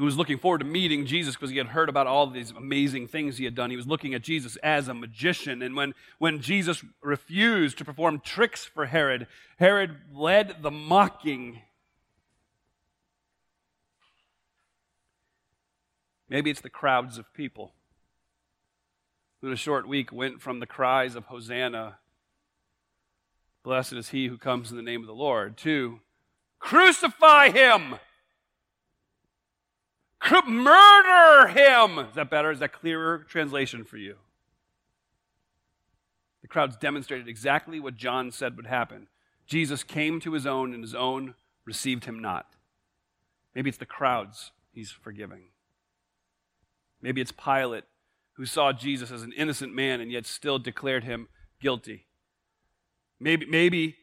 who 0.00 0.06
was 0.06 0.16
looking 0.16 0.38
forward 0.38 0.60
to 0.60 0.64
meeting 0.64 1.04
Jesus 1.04 1.36
because 1.36 1.50
he 1.50 1.58
had 1.58 1.66
heard 1.66 1.90
about 1.90 2.06
all 2.06 2.26
these 2.26 2.52
amazing 2.52 3.06
things 3.06 3.36
he 3.36 3.44
had 3.44 3.54
done. 3.54 3.68
He 3.68 3.76
was 3.76 3.86
looking 3.86 4.14
at 4.14 4.22
Jesus 4.22 4.56
as 4.62 4.88
a 4.88 4.94
magician. 4.94 5.60
And 5.60 5.76
when, 5.76 5.92
when 6.16 6.40
Jesus 6.40 6.82
refused 7.02 7.76
to 7.76 7.84
perform 7.84 8.20
tricks 8.20 8.64
for 8.64 8.86
Herod, 8.86 9.26
Herod 9.58 9.98
led 10.10 10.62
the 10.62 10.70
mocking. 10.70 11.60
Maybe 16.30 16.48
it's 16.48 16.62
the 16.62 16.70
crowds 16.70 17.18
of 17.18 17.30
people 17.34 17.74
who 19.42 19.48
in 19.48 19.52
a 19.52 19.56
short 19.56 19.86
week 19.86 20.10
went 20.10 20.40
from 20.40 20.60
the 20.60 20.66
cries 20.66 21.14
of 21.14 21.26
Hosanna, 21.26 21.98
blessed 23.62 23.94
is 23.94 24.10
he 24.10 24.28
who 24.28 24.38
comes 24.38 24.70
in 24.70 24.76
the 24.76 24.82
name 24.82 25.00
of 25.00 25.06
the 25.06 25.14
Lord, 25.14 25.56
to 25.58 26.00
crucify 26.58 27.50
him. 27.50 27.96
Murder 30.46 31.48
him! 31.48 31.98
Is 31.98 32.14
that 32.14 32.30
better? 32.30 32.50
Is 32.50 32.58
that 32.60 32.72
clearer 32.72 33.18
translation 33.28 33.84
for 33.84 33.96
you? 33.96 34.16
The 36.42 36.48
crowds 36.48 36.76
demonstrated 36.76 37.28
exactly 37.28 37.80
what 37.80 37.96
John 37.96 38.30
said 38.30 38.56
would 38.56 38.66
happen. 38.66 39.08
Jesus 39.46 39.82
came 39.82 40.20
to 40.20 40.32
his 40.32 40.46
own, 40.46 40.72
and 40.74 40.82
his 40.82 40.94
own 40.94 41.34
received 41.64 42.04
him 42.04 42.20
not. 42.20 42.46
Maybe 43.54 43.68
it's 43.68 43.78
the 43.78 43.86
crowds 43.86 44.52
he's 44.72 44.90
forgiving. 44.90 45.44
Maybe 47.02 47.20
it's 47.20 47.32
Pilate 47.32 47.84
who 48.34 48.46
saw 48.46 48.72
Jesus 48.72 49.10
as 49.10 49.22
an 49.22 49.32
innocent 49.32 49.74
man 49.74 50.00
and 50.00 50.10
yet 50.10 50.26
still 50.26 50.58
declared 50.58 51.04
him 51.04 51.28
guilty. 51.60 52.06
Maybe, 53.20 53.46
maybe, 53.46 53.96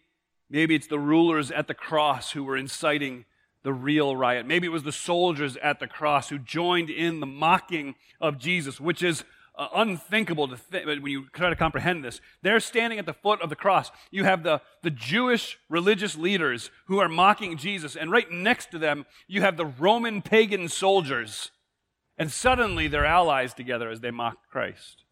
maybe 0.49 0.75
it's 0.75 0.87
the 0.87 0.99
rulers 0.99 1.51
at 1.51 1.67
the 1.67 1.73
cross 1.73 2.31
who 2.31 2.43
were 2.43 2.55
inciting 2.55 3.25
the 3.63 3.73
real 3.73 4.15
riot. 4.15 4.45
Maybe 4.45 4.67
it 4.67 4.71
was 4.71 4.83
the 4.83 4.91
soldiers 4.91 5.57
at 5.57 5.79
the 5.79 5.87
cross 5.87 6.29
who 6.29 6.37
joined 6.37 6.89
in 6.89 7.19
the 7.19 7.25
mocking 7.25 7.95
of 8.21 8.37
Jesus, 8.37 8.79
which 8.79 9.01
is 9.01 9.23
uh, 9.57 9.67
unthinkable 9.73 10.47
to 10.47 10.55
think 10.55 10.85
when 10.85 11.05
you 11.07 11.25
try 11.33 11.49
to 11.49 11.55
comprehend 11.55 12.03
this. 12.03 12.21
They're 12.43 12.59
standing 12.59 12.99
at 12.99 13.05
the 13.05 13.13
foot 13.13 13.41
of 13.41 13.49
the 13.49 13.55
cross. 13.55 13.91
You 14.11 14.23
have 14.23 14.43
the, 14.43 14.61
the 14.83 14.91
Jewish 14.91 15.57
religious 15.67 16.15
leaders 16.15 16.69
who 16.85 16.99
are 16.99 17.09
mocking 17.09 17.57
Jesus, 17.57 17.95
and 17.95 18.11
right 18.11 18.31
next 18.31 18.71
to 18.71 18.77
them, 18.77 19.05
you 19.27 19.41
have 19.41 19.57
the 19.57 19.65
Roman 19.65 20.21
pagan 20.21 20.69
soldiers. 20.69 21.51
And 22.19 22.31
suddenly 22.31 22.87
they're 22.87 23.05
allies 23.05 23.53
together 23.53 23.89
as 23.89 23.99
they 23.99 24.11
mock 24.11 24.37
Christ. 24.51 25.03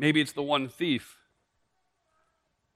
Maybe 0.00 0.22
it's 0.22 0.32
the 0.32 0.42
one 0.42 0.66
thief. 0.66 1.18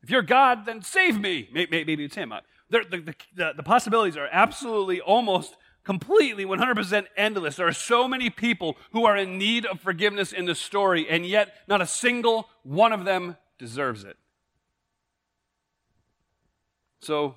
If 0.02 0.10
you're 0.10 0.20
God, 0.20 0.66
then 0.66 0.82
save 0.82 1.18
me. 1.18 1.48
Maybe 1.50 2.04
it's 2.04 2.14
him. 2.14 2.32
Uh, 2.32 2.40
the, 2.68 2.80
the, 2.90 3.14
the, 3.34 3.52
the 3.56 3.62
possibilities 3.62 4.18
are 4.18 4.28
absolutely 4.30 5.00
almost 5.00 5.56
completely 5.84 6.44
100% 6.44 7.06
endless. 7.16 7.56
There 7.56 7.66
are 7.66 7.72
so 7.72 8.06
many 8.06 8.28
people 8.28 8.76
who 8.92 9.06
are 9.06 9.16
in 9.16 9.38
need 9.38 9.64
of 9.64 9.80
forgiveness 9.80 10.34
in 10.34 10.44
the 10.44 10.54
story, 10.54 11.08
and 11.08 11.24
yet 11.24 11.54
not 11.66 11.80
a 11.80 11.87
single 11.87 12.50
one 12.62 12.92
of 12.92 13.06
them 13.06 13.38
deserves 13.58 14.04
it. 14.04 14.18
So, 17.00 17.37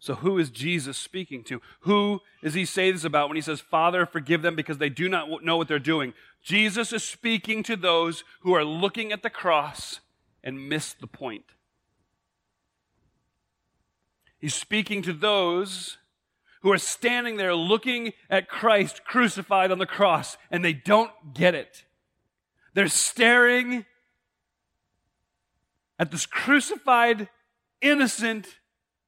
so 0.00 0.14
who 0.14 0.38
is 0.38 0.48
Jesus 0.48 0.96
speaking 0.96 1.44
to? 1.44 1.60
Who 1.80 2.20
does 2.42 2.54
he 2.54 2.64
say 2.64 2.90
this 2.90 3.04
about 3.04 3.28
when 3.28 3.36
he 3.36 3.42
says, 3.42 3.60
Father, 3.60 4.06
forgive 4.06 4.40
them 4.40 4.56
because 4.56 4.78
they 4.78 4.88
do 4.88 5.10
not 5.10 5.44
know 5.44 5.58
what 5.58 5.68
they're 5.68 5.78
doing? 5.78 6.14
Jesus 6.42 6.90
is 6.94 7.04
speaking 7.04 7.62
to 7.64 7.76
those 7.76 8.24
who 8.40 8.54
are 8.54 8.64
looking 8.64 9.12
at 9.12 9.22
the 9.22 9.28
cross 9.28 10.00
and 10.42 10.70
miss 10.70 10.94
the 10.94 11.06
point. 11.06 11.44
He's 14.38 14.54
speaking 14.54 15.02
to 15.02 15.12
those 15.12 15.98
who 16.62 16.72
are 16.72 16.78
standing 16.78 17.36
there 17.36 17.54
looking 17.54 18.14
at 18.30 18.48
Christ 18.48 19.04
crucified 19.04 19.70
on 19.70 19.78
the 19.78 19.84
cross 19.84 20.38
and 20.50 20.64
they 20.64 20.72
don't 20.72 21.12
get 21.34 21.54
it. 21.54 21.84
They're 22.72 22.88
staring 22.88 23.84
at 25.98 26.10
this 26.10 26.24
crucified, 26.24 27.28
innocent 27.82 28.59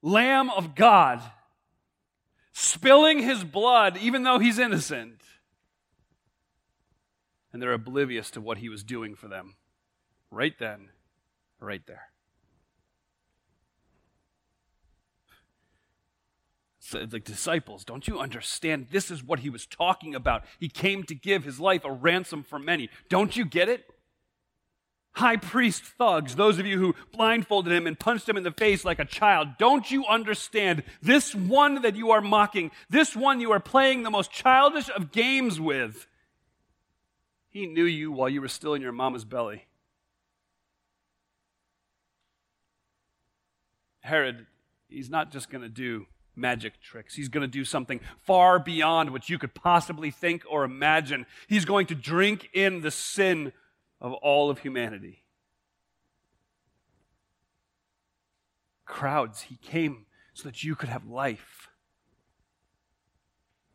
Lamb 0.03 0.51
of 0.51 0.75
God 0.75 1.23
spilling 2.53 3.21
his 3.21 3.45
blood 3.45 3.97
even 3.97 4.25
though 4.25 4.39
he's 4.39 4.59
innocent. 4.59 5.23
And 7.53 7.63
they're 7.63 7.73
oblivious 7.73 8.31
to 8.33 8.41
what 8.41 8.59
he 8.59 8.69
was 8.69 8.83
doing 8.83 9.15
for 9.15 9.29
them 9.29 9.57
right 10.31 10.59
then, 10.59 10.89
right 11.61 11.83
there. 11.87 12.09
So 16.81 17.07
like 17.11 17.25
disciples, 17.25 17.85
don't 17.85 18.09
you 18.09 18.19
understand? 18.19 18.89
This 18.91 19.11
is 19.11 19.23
what 19.23 19.39
he 19.39 19.51
was 19.51 19.67
talking 19.67 20.15
about. 20.15 20.45
He 20.59 20.69
came 20.69 21.05
to 21.05 21.15
give 21.15 21.45
his 21.45 21.61
life 21.61 21.85
a 21.85 21.93
ransom 21.93 22.43
for 22.43 22.59
many. 22.59 22.91
Don't 23.09 23.37
you 23.37 23.45
get 23.45 23.69
it? 23.69 23.85
High 25.15 25.37
priest 25.37 25.83
thugs, 25.83 26.37
those 26.37 26.59
of 26.59 26.67
you 26.67 26.79
who 26.79 26.95
blindfolded 27.13 27.73
him 27.73 27.87
and 27.87 27.99
punched 27.99 28.29
him 28.29 28.37
in 28.37 28.45
the 28.45 28.51
face 28.51 28.85
like 28.85 28.99
a 28.99 29.05
child, 29.05 29.49
don't 29.59 29.91
you 29.91 30.07
understand? 30.07 30.83
This 31.03 31.35
one 31.35 31.83
that 31.83 31.97
you 31.97 32.13
are 32.13 32.23
mocking, 32.23 32.71
this 32.89 33.15
one 33.15 33.41
you 33.41 33.53
are 33.53 33.61
playing 33.61 34.03
the 34.03 34.11
most 34.11 34.31
childish 34.31 34.89
of 34.89 35.13
games 35.13 35.61
with, 35.61 36.07
he 37.51 37.67
knew 37.67 37.85
you 37.85 38.11
while 38.11 38.31
you 38.31 38.41
were 38.41 38.49
still 38.49 38.73
in 38.73 38.81
your 38.81 38.93
mama's 38.93 39.27
belly. 39.27 39.67
Herod, 44.01 44.47
he's 44.89 45.11
not 45.11 45.31
just 45.31 45.51
going 45.51 45.63
to 45.63 45.69
do 45.69 46.07
magic 46.35 46.81
tricks. 46.81 47.15
He's 47.15 47.29
going 47.29 47.43
to 47.43 47.49
do 47.49 47.65
something 47.65 48.01
far 48.23 48.59
beyond 48.59 49.11
what 49.11 49.29
you 49.29 49.39
could 49.39 49.55
possibly 49.55 50.11
think 50.11 50.45
or 50.51 50.65
imagine. 50.65 51.27
He's 51.47 51.67
going 51.67 51.87
to 51.87 51.95
drink 51.95 52.49
in 52.55 52.81
the 52.81 52.91
sin 52.91 53.53
of 54.03 54.13
all 54.15 54.51
of 54.51 54.59
humanity. 54.59 55.23
Crowds, 58.85 59.43
he 59.43 59.57
came 59.57 60.07
so 60.35 60.43
that 60.49 60.65
you 60.65 60.75
could 60.75 60.89
have 60.89 61.07
life. 61.07 61.69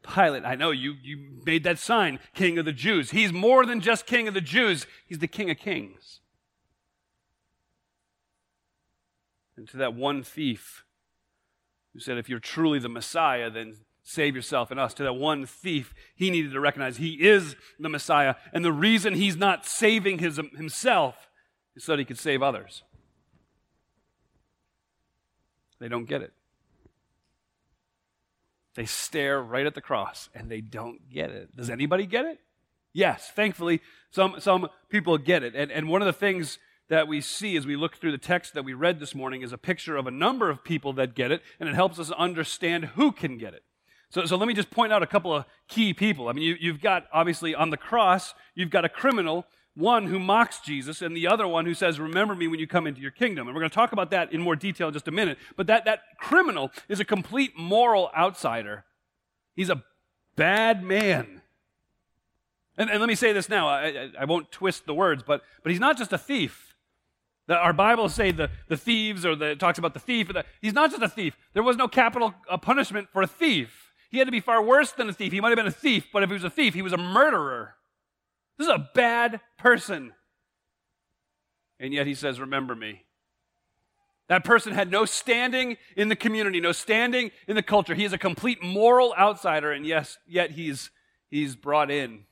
Pilate, 0.03 0.45
I 0.45 0.55
know 0.55 0.71
you, 0.71 0.95
you 1.01 1.41
made 1.45 1.63
that 1.63 1.79
sign, 1.79 2.19
King 2.35 2.57
of 2.59 2.65
the 2.65 2.73
Jews. 2.73 3.11
He's 3.11 3.33
more 3.33 3.65
than 3.65 3.81
just 3.81 4.05
King 4.05 4.27
of 4.27 4.33
the 4.33 4.41
Jews, 4.41 4.85
he's 5.05 5.19
the 5.19 5.27
King 5.27 5.49
of 5.49 5.57
Kings. 5.57 6.19
And 9.55 9.67
to 9.69 9.77
that 9.77 9.95
one 9.95 10.23
thief, 10.23 10.83
who 11.93 11.99
said, 11.99 12.17
If 12.17 12.29
you're 12.29 12.39
truly 12.39 12.79
the 12.79 12.89
Messiah, 12.89 13.49
then 13.49 13.77
save 14.07 14.37
yourself 14.37 14.71
and 14.71 14.79
us. 14.79 14.93
To 14.93 15.03
that 15.03 15.13
one 15.13 15.45
thief, 15.45 15.93
he 16.15 16.31
needed 16.31 16.53
to 16.53 16.59
recognize 16.61 16.95
he 16.95 17.27
is 17.27 17.57
the 17.77 17.89
Messiah. 17.89 18.35
And 18.53 18.63
the 18.63 18.71
reason 18.71 19.13
he's 19.13 19.35
not 19.35 19.65
saving 19.65 20.19
his, 20.19 20.39
himself 20.55 21.29
is 21.75 21.83
so 21.83 21.91
that 21.91 21.99
he 21.99 22.05
could 22.05 22.17
save 22.17 22.41
others. 22.41 22.83
They 25.79 25.89
don't 25.89 26.05
get 26.05 26.21
it. 26.21 26.31
They 28.75 28.85
stare 28.85 29.41
right 29.41 29.65
at 29.65 29.75
the 29.75 29.81
cross 29.81 30.29
and 30.33 30.49
they 30.49 30.61
don't 30.61 31.09
get 31.09 31.29
it. 31.29 31.53
Does 31.55 31.69
anybody 31.69 32.05
get 32.05 32.25
it? 32.25 32.39
Yes, 32.93 33.29
thankfully, 33.35 33.81
some, 34.09 34.39
some 34.39 34.69
people 34.87 35.17
get 35.17 35.43
it. 35.43 35.53
And, 35.53 35.69
and 35.69 35.89
one 35.89 36.01
of 36.01 36.05
the 36.05 36.13
things 36.13 36.59
that 36.87 37.09
we 37.09 37.19
see 37.19 37.57
as 37.57 37.67
we 37.67 37.75
look 37.75 37.97
through 37.97 38.13
the 38.13 38.17
text 38.17 38.53
that 38.53 38.63
we 38.63 38.73
read 38.73 39.01
this 39.01 39.13
morning 39.13 39.41
is 39.41 39.51
a 39.51 39.57
picture 39.57 39.97
of 39.97 40.07
a 40.07 40.11
number 40.11 40.49
of 40.49 40.63
people 40.63 40.93
that 40.93 41.13
get 41.13 41.29
it, 41.29 41.41
and 41.59 41.67
it 41.67 41.75
helps 41.75 41.99
us 41.99 42.09
understand 42.11 42.85
who 42.95 43.11
can 43.11 43.37
get 43.37 43.53
it. 43.53 43.63
So, 44.09 44.25
so 44.25 44.37
let 44.37 44.47
me 44.47 44.53
just 44.53 44.71
point 44.71 44.93
out 44.93 45.03
a 45.03 45.07
couple 45.07 45.33
of 45.33 45.45
key 45.67 45.93
people. 45.93 46.29
I 46.29 46.33
mean, 46.33 46.43
you, 46.43 46.55
you've 46.59 46.81
got, 46.81 47.07
obviously, 47.11 47.53
on 47.53 47.69
the 47.69 47.77
cross, 47.77 48.33
you've 48.55 48.69
got 48.69 48.85
a 48.85 48.89
criminal, 48.89 49.45
one 49.75 50.05
who 50.07 50.17
mocks 50.17 50.59
Jesus, 50.59 51.01
and 51.01 51.15
the 51.15 51.27
other 51.27 51.47
one 51.47 51.65
who 51.65 51.73
says, 51.73 51.99
Remember 51.99 52.33
me 52.33 52.47
when 52.47 52.59
you 52.59 52.67
come 52.67 52.87
into 52.87 53.01
your 53.01 53.11
kingdom. 53.11 53.47
And 53.47 53.55
we're 53.55 53.61
going 53.61 53.69
to 53.69 53.75
talk 53.75 53.91
about 53.91 54.11
that 54.11 54.31
in 54.31 54.41
more 54.41 54.55
detail 54.55 54.87
in 54.87 54.93
just 54.93 55.07
a 55.07 55.11
minute. 55.11 55.37
But 55.55 55.67
that, 55.67 55.85
that 55.85 56.01
criminal 56.19 56.71
is 56.87 56.99
a 56.99 57.05
complete 57.05 57.57
moral 57.57 58.09
outsider. 58.17 58.85
He's 59.55 59.69
a 59.69 59.83
bad 60.35 60.83
man. 60.83 61.41
And, 62.77 62.89
and 62.89 62.99
let 62.99 63.07
me 63.07 63.15
say 63.15 63.33
this 63.33 63.49
now. 63.49 63.67
I, 63.67 63.87
I, 63.87 64.09
I 64.21 64.25
won't 64.25 64.51
twist 64.51 64.85
the 64.85 64.93
words, 64.93 65.23
but, 65.25 65.41
but 65.63 65.71
he's 65.71 65.81
not 65.81 65.97
just 65.97 66.13
a 66.13 66.17
thief. 66.17 66.75
Our 67.49 67.73
Bibles 67.73 68.13
say 68.13 68.31
the, 68.31 68.49
the 68.67 68.77
thieves, 68.77 69.25
or 69.25 69.35
the, 69.35 69.51
it 69.51 69.59
talks 69.59 69.79
about 69.79 69.93
the 69.93 69.99
thief. 69.99 70.27
The, 70.27 70.45
he's 70.61 70.73
not 70.73 70.91
just 70.91 71.01
a 71.01 71.07
thief. 71.07 71.37
There 71.53 71.63
was 71.63 71.77
no 71.77 71.87
capital 71.87 72.33
uh, 72.49 72.57
punishment 72.57 73.09
for 73.11 73.21
a 73.21 73.27
thief. 73.27 73.86
He 74.09 74.19
had 74.19 74.25
to 74.25 74.31
be 74.31 74.39
far 74.39 74.63
worse 74.63 74.91
than 74.91 75.09
a 75.09 75.13
thief. 75.13 75.31
He 75.31 75.41
might 75.41 75.49
have 75.49 75.57
been 75.57 75.67
a 75.67 75.71
thief, 75.71 76.07
but 76.13 76.23
if 76.23 76.29
he 76.29 76.33
was 76.33 76.43
a 76.43 76.49
thief, 76.49 76.73
he 76.73 76.81
was 76.81 76.93
a 76.93 76.97
murderer. 76.97 77.75
This 78.57 78.67
is 78.67 78.73
a 78.73 78.89
bad 78.93 79.41
person. 79.57 80.13
And 81.79 81.93
yet 81.93 82.07
he 82.07 82.15
says, 82.15 82.39
Remember 82.39 82.75
me. 82.75 83.03
That 84.29 84.43
person 84.43 84.73
had 84.73 84.91
no 84.91 85.05
standing 85.05 85.77
in 85.95 86.09
the 86.09 86.15
community, 86.15 86.59
no 86.59 86.73
standing 86.73 87.31
in 87.47 87.55
the 87.55 87.63
culture. 87.63 87.95
He 87.95 88.03
is 88.03 88.13
a 88.13 88.17
complete 88.17 88.61
moral 88.61 89.13
outsider, 89.17 89.71
and 89.71 89.85
yes, 89.85 90.17
yet 90.27 90.51
he's, 90.51 90.91
he's 91.29 91.55
brought 91.55 91.89
in 91.89 92.26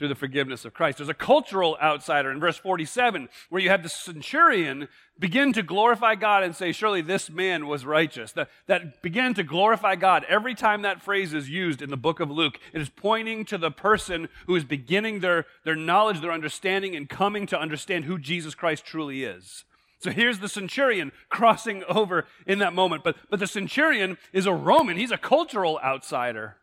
through 0.00 0.08
the 0.08 0.14
forgiveness 0.14 0.64
of 0.64 0.72
Christ. 0.72 0.96
There's 0.96 1.10
a 1.10 1.14
cultural 1.14 1.76
outsider 1.80 2.30
in 2.30 2.40
verse 2.40 2.56
47 2.56 3.28
where 3.50 3.60
you 3.60 3.68
have 3.68 3.82
the 3.82 3.90
centurion 3.90 4.88
begin 5.18 5.52
to 5.52 5.62
glorify 5.62 6.14
God 6.14 6.42
and 6.42 6.56
say, 6.56 6.72
Surely 6.72 7.02
this 7.02 7.28
man 7.28 7.66
was 7.66 7.84
righteous. 7.84 8.32
That, 8.32 8.48
that 8.66 9.02
began 9.02 9.34
to 9.34 9.42
glorify 9.42 9.96
God. 9.96 10.24
Every 10.26 10.54
time 10.54 10.80
that 10.82 11.02
phrase 11.02 11.34
is 11.34 11.50
used 11.50 11.82
in 11.82 11.90
the 11.90 11.98
book 11.98 12.18
of 12.18 12.30
Luke, 12.30 12.58
it 12.72 12.80
is 12.80 12.88
pointing 12.88 13.44
to 13.44 13.58
the 13.58 13.70
person 13.70 14.30
who 14.46 14.56
is 14.56 14.64
beginning 14.64 15.20
their, 15.20 15.44
their 15.66 15.76
knowledge, 15.76 16.22
their 16.22 16.32
understanding, 16.32 16.96
and 16.96 17.06
coming 17.06 17.46
to 17.48 17.60
understand 17.60 18.06
who 18.06 18.18
Jesus 18.18 18.54
Christ 18.54 18.86
truly 18.86 19.22
is. 19.22 19.64
So 19.98 20.10
here's 20.10 20.38
the 20.38 20.48
centurion 20.48 21.12
crossing 21.28 21.84
over 21.90 22.24
in 22.46 22.58
that 22.60 22.72
moment. 22.72 23.04
But, 23.04 23.16
but 23.28 23.38
the 23.38 23.46
centurion 23.46 24.16
is 24.32 24.46
a 24.46 24.54
Roman, 24.54 24.96
he's 24.96 25.12
a 25.12 25.18
cultural 25.18 25.78
outsider. 25.84 26.56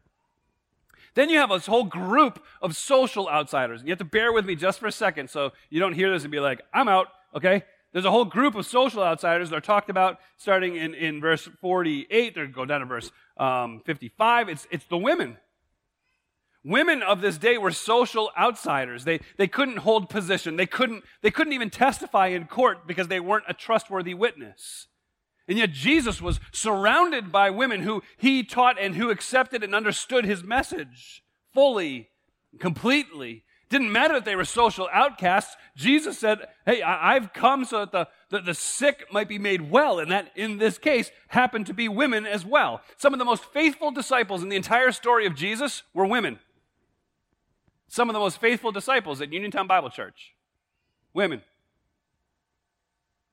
Then 1.18 1.32
you 1.32 1.40
have 1.40 1.50
this 1.50 1.66
whole 1.66 1.86
group 1.86 2.46
of 2.62 2.76
social 2.76 3.28
outsiders. 3.28 3.82
You 3.82 3.90
have 3.90 3.98
to 3.98 4.06
bear 4.06 4.32
with 4.32 4.46
me 4.46 4.56
just 4.56 4.80
for 4.80 4.86
a 4.86 4.92
second 4.92 5.32
so 5.32 5.52
you 5.72 5.80
don't 5.80 5.94
hear 5.94 6.12
this 6.12 6.22
and 6.22 6.32
be 6.32 6.40
like, 6.40 6.62
I'm 6.72 6.88
out, 6.88 7.08
okay? 7.36 7.64
There's 7.92 8.06
a 8.06 8.12
whole 8.12 8.24
group 8.24 8.54
of 8.54 8.68
social 8.68 9.02
outsiders 9.02 9.50
that 9.50 9.56
are 9.56 9.62
talked 9.62 9.90
about 9.90 10.20
starting 10.38 10.76
in, 10.76 10.94
in 10.94 11.20
verse 11.20 11.50
48, 11.60 12.38
or 12.38 12.46
go 12.46 12.66
down 12.66 12.82
to 12.82 12.86
verse 12.86 13.12
um, 13.38 13.82
55. 13.84 14.48
It's, 14.48 14.68
it's 14.70 14.86
the 14.86 14.98
women. 15.00 15.38
Women 16.64 17.02
of 17.02 17.22
this 17.22 17.40
day 17.40 17.58
were 17.58 17.72
social 17.72 18.30
outsiders. 18.38 19.04
They, 19.04 19.20
they 19.38 19.48
couldn't 19.48 19.78
hold 19.78 20.12
position. 20.12 20.56
They 20.56 20.68
couldn't, 20.68 21.04
they 21.24 21.32
couldn't 21.32 21.54
even 21.54 21.72
testify 21.72 22.28
in 22.28 22.46
court 22.46 22.86
because 22.86 23.08
they 23.08 23.20
weren't 23.20 23.46
a 23.48 23.56
trustworthy 23.56 24.14
witness. 24.14 24.86
And 25.48 25.58
yet 25.58 25.72
Jesus 25.72 26.22
was 26.22 26.40
surrounded 26.52 27.32
by 27.32 27.50
women 27.50 27.82
who 27.82 28.04
he 28.18 28.44
taught 28.44 28.78
and 28.80 28.96
who 28.96 29.10
accepted 29.10 29.64
and 29.64 29.74
understood 29.74 30.26
his 30.26 30.44
message 30.44 31.24
fully, 31.54 32.10
completely. 32.60 33.44
Didn't 33.70 33.92
matter 33.92 34.16
that 34.16 34.26
they 34.26 34.36
were 34.36 34.46
social 34.46 34.90
outcasts. 34.92 35.56
Jesus 35.76 36.18
said, 36.18 36.48
Hey, 36.66 36.82
I- 36.82 37.14
have 37.14 37.34
come 37.34 37.66
so 37.66 37.80
that 37.80 37.92
the, 37.92 38.08
the, 38.30 38.42
the 38.42 38.54
sick 38.54 39.06
might 39.12 39.28
be 39.30 39.40
made 39.40 39.70
well. 39.70 40.00
And 40.00 40.12
that, 40.12 40.32
in 40.36 40.58
this 40.58 40.78
case, 40.78 41.12
happened 41.30 41.66
to 41.68 41.74
be 41.74 41.88
women 41.88 42.26
as 42.26 42.46
well. 42.46 42.82
Some 42.98 43.14
of 43.14 43.20
the 43.20 43.26
most 43.26 43.46
faithful 43.46 43.92
disciples 43.92 44.44
in 44.44 44.50
the 44.50 44.56
entire 44.56 44.92
story 44.92 45.26
of 45.26 45.36
Jesus 45.36 45.84
were 45.94 46.06
women. 46.06 46.40
Some 47.88 48.10
of 48.10 48.14
the 48.14 48.20
most 48.20 48.40
faithful 48.40 48.72
disciples 48.72 49.22
at 49.22 49.32
Uniontown 49.32 49.68
Bible 49.68 49.90
Church, 49.90 50.34
women. 51.14 51.42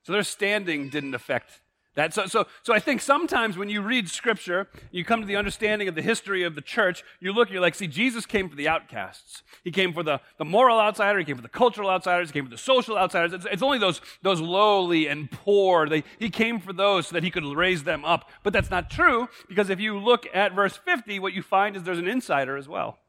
So 0.03 0.13
their 0.13 0.23
standing 0.23 0.89
didn't 0.89 1.13
affect 1.13 1.61
that, 1.95 2.13
so, 2.13 2.25
so, 2.25 2.45
so 2.61 2.73
I 2.73 2.79
think 2.79 3.01
sometimes 3.01 3.57
when 3.57 3.69
you 3.69 3.81
read 3.81 4.09
scripture, 4.09 4.67
you 4.91 5.05
come 5.05 5.21
to 5.21 5.27
the 5.27 5.37
understanding 5.37 5.87
of 5.87 5.95
the 5.95 6.01
history 6.01 6.43
of 6.43 6.53
the 6.53 6.61
church, 6.61 7.03
you 7.21 7.31
look, 7.31 7.49
you're 7.49 7.61
like, 7.61 7.73
see, 7.73 7.87
Jesus 7.87 8.25
came 8.25 8.49
for 8.49 8.55
the 8.55 8.67
outcasts. 8.67 9.43
He 9.63 9.71
came 9.71 9.93
for 9.93 10.03
the, 10.03 10.19
the 10.37 10.43
moral 10.43 10.77
outsider, 10.77 11.17
he 11.19 11.25
came 11.25 11.37
for 11.37 11.41
the 11.41 11.47
cultural 11.47 11.89
outsiders, 11.89 12.29
he 12.29 12.33
came 12.33 12.43
for 12.43 12.51
the 12.51 12.57
social 12.57 12.97
outsiders. 12.97 13.31
It's, 13.31 13.45
it's 13.49 13.63
only 13.63 13.79
those, 13.79 14.01
those 14.21 14.41
lowly 14.41 15.07
and 15.07 15.31
poor. 15.31 15.87
They, 15.87 16.03
he 16.19 16.29
came 16.29 16.59
for 16.59 16.73
those 16.73 17.07
so 17.07 17.13
that 17.13 17.23
he 17.23 17.31
could 17.31 17.45
raise 17.45 17.85
them 17.85 18.03
up. 18.03 18.29
But 18.43 18.51
that's 18.51 18.69
not 18.69 18.89
true, 18.89 19.29
because 19.47 19.69
if 19.69 19.79
you 19.79 19.97
look 19.97 20.27
at 20.33 20.53
verse 20.53 20.75
50, 20.75 21.19
what 21.19 21.33
you 21.33 21.41
find 21.41 21.77
is 21.77 21.83
there's 21.83 21.97
an 21.97 22.09
insider 22.09 22.57
as 22.57 22.67
well. 22.67 22.99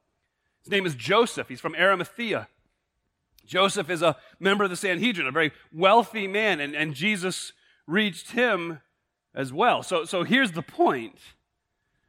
His 0.62 0.70
name 0.70 0.87
is 0.87 0.94
Joseph. 0.94 1.49
He's 1.49 1.61
from 1.61 1.75
Arimathea. 1.75 2.49
Joseph 3.46 3.90
is 3.90 4.03
a 4.03 4.16
member 4.38 4.64
of 4.64 4.70
the 4.70 4.77
Sanhedrin, 4.77 5.27
a 5.27 5.33
very 5.33 5.53
wealthy 5.72 6.27
man, 6.27 6.61
and, 6.61 6.75
and 6.75 6.94
Jesus 6.94 7.53
reached 7.87 8.33
him 8.33 8.81
as 9.35 9.53
well. 9.53 9.83
So, 9.83 10.05
so 10.05 10.25
here's 10.25 10.53
the 10.53 10.62
point 10.62 11.18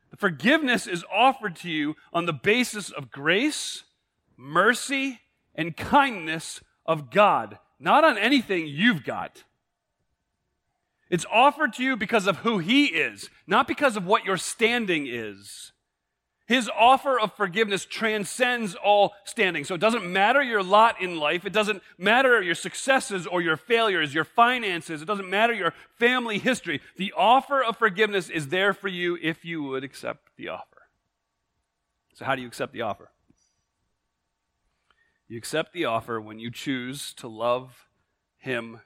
the 0.09 0.17
forgiveness 0.17 0.87
is 0.87 1.03
offered 1.11 1.55
to 1.57 1.69
you 1.69 1.95
on 2.13 2.25
the 2.25 2.33
basis 2.33 2.89
of 2.89 3.11
grace, 3.11 3.83
mercy, 4.37 5.19
and 5.53 5.75
kindness 5.75 6.61
of 6.85 7.11
God, 7.11 7.59
not 7.79 8.03
on 8.03 8.17
anything 8.17 8.67
you've 8.67 9.03
got. 9.03 9.43
It's 11.09 11.25
offered 11.31 11.73
to 11.73 11.83
you 11.83 11.97
because 11.97 12.27
of 12.27 12.37
who 12.37 12.59
He 12.59 12.85
is, 12.85 13.29
not 13.45 13.67
because 13.67 13.95
of 13.95 14.05
what 14.05 14.25
your 14.25 14.37
standing 14.37 15.07
is. 15.07 15.71
His 16.47 16.69
offer 16.73 17.19
of 17.19 17.33
forgiveness 17.33 17.83
transcends 17.83 18.73
all 18.73 19.13
standing. 19.25 19.65
So 19.65 19.75
it 19.75 19.81
doesn't 19.81 20.09
matter 20.09 20.41
your 20.41 20.63
lot 20.63 21.01
in 21.01 21.19
life. 21.19 21.43
It 21.43 21.51
doesn't 21.51 21.83
matter 21.97 22.41
your 22.41 22.55
successes 22.55 23.27
or 23.27 23.41
your 23.41 23.57
failures, 23.57 24.13
your 24.13 24.23
finances. 24.23 25.01
It 25.01 25.05
doesn't 25.05 25.29
matter 25.29 25.53
your 25.53 25.73
family 25.99 26.39
history. 26.39 26.79
The 26.95 27.13
offer 27.17 27.61
of 27.61 27.75
forgiveness 27.75 28.29
is 28.29 28.47
there 28.47 28.73
for 28.73 28.87
you 28.87 29.17
if 29.21 29.43
you 29.43 29.61
would 29.63 29.83
accept 29.83 30.29
the 30.37 30.47
offer. 30.47 30.87
So, 32.13 32.23
how 32.23 32.35
do 32.35 32.41
you 32.41 32.47
accept 32.47 32.71
the 32.71 32.81
offer? 32.81 33.11
You 35.27 35.37
accept 35.37 35.73
the 35.73 35.83
offer 35.83 36.21
when 36.21 36.39
you 36.39 36.49
choose 36.49 37.13
to 37.15 37.27
love 37.27 37.89
Him 38.37 38.79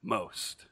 most. 0.00 0.66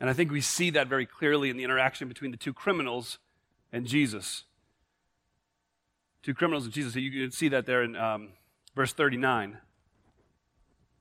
And 0.00 0.10
I 0.10 0.12
think 0.12 0.32
we 0.32 0.40
see 0.40 0.70
that 0.70 0.88
very 0.88 1.06
clearly 1.06 1.50
in 1.50 1.56
the 1.56 1.62
interaction 1.62 2.08
between 2.08 2.32
the 2.32 2.36
two 2.36 2.52
criminals 2.52 3.20
and 3.72 3.86
Jesus 3.86 4.42
two 6.22 6.34
criminals 6.34 6.66
of 6.66 6.72
Jesus. 6.72 6.94
You 6.96 7.10
can 7.10 7.30
see 7.30 7.48
that 7.48 7.66
there 7.66 7.82
in 7.82 7.96
um, 7.96 8.30
verse 8.74 8.92
39. 8.92 9.58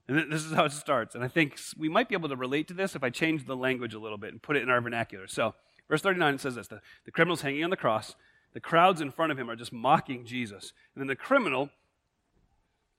And 0.08 0.32
this 0.32 0.44
is 0.46 0.54
how 0.54 0.66
it 0.66 0.72
starts. 0.72 1.16
And 1.16 1.24
I 1.24 1.28
think 1.28 1.58
we 1.78 1.88
might 1.88 2.10
be 2.10 2.16
able 2.16 2.30
to 2.30 2.36
relate 2.36 2.68
to 2.68 2.74
this 2.74 2.96
if 2.96 3.04
I 3.04 3.10
change 3.10 3.46
the 3.46 3.56
language 3.56 3.94
a 3.94 4.00
little 4.00 4.18
bit 4.18 4.32
and 4.32 4.42
put 4.42 4.58
it 4.58 4.64
in 4.64 4.70
our 4.70 4.82
vernacular. 4.82 5.28
So, 5.28 5.56
verse 5.88 6.02
39 6.02 6.40
says 6.40 6.56
this 6.56 6.68
the, 6.68 6.82
the 7.06 7.12
criminal's 7.12 7.42
hanging 7.42 7.64
on 7.64 7.70
the 7.70 7.78
cross. 7.78 8.16
The 8.54 8.60
crowds 8.60 9.00
in 9.00 9.12
front 9.12 9.32
of 9.32 9.40
him 9.40 9.50
are 9.50 9.56
just 9.56 9.72
mocking 9.72 10.26
Jesus. 10.26 10.74
And 10.94 11.02
then 11.02 11.08
the 11.08 11.16
criminal, 11.16 11.70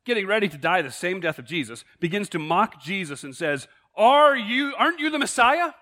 getting 0.07 0.27
ready 0.27 0.49
to 0.49 0.57
die 0.57 0.81
the 0.81 0.91
same 0.91 1.21
death 1.21 1.39
of 1.39 1.45
Jesus, 1.45 1.85
begins 2.01 2.31
to 2.31 2.39
mock 2.39 2.81
Jesus 2.81 3.23
and 3.25 3.37
says, 3.37 3.69
Are 3.95 4.35
you, 4.35 4.73
aren't 4.79 5.01
you 5.01 5.11
the 5.11 5.19
Messiah? 5.19 5.73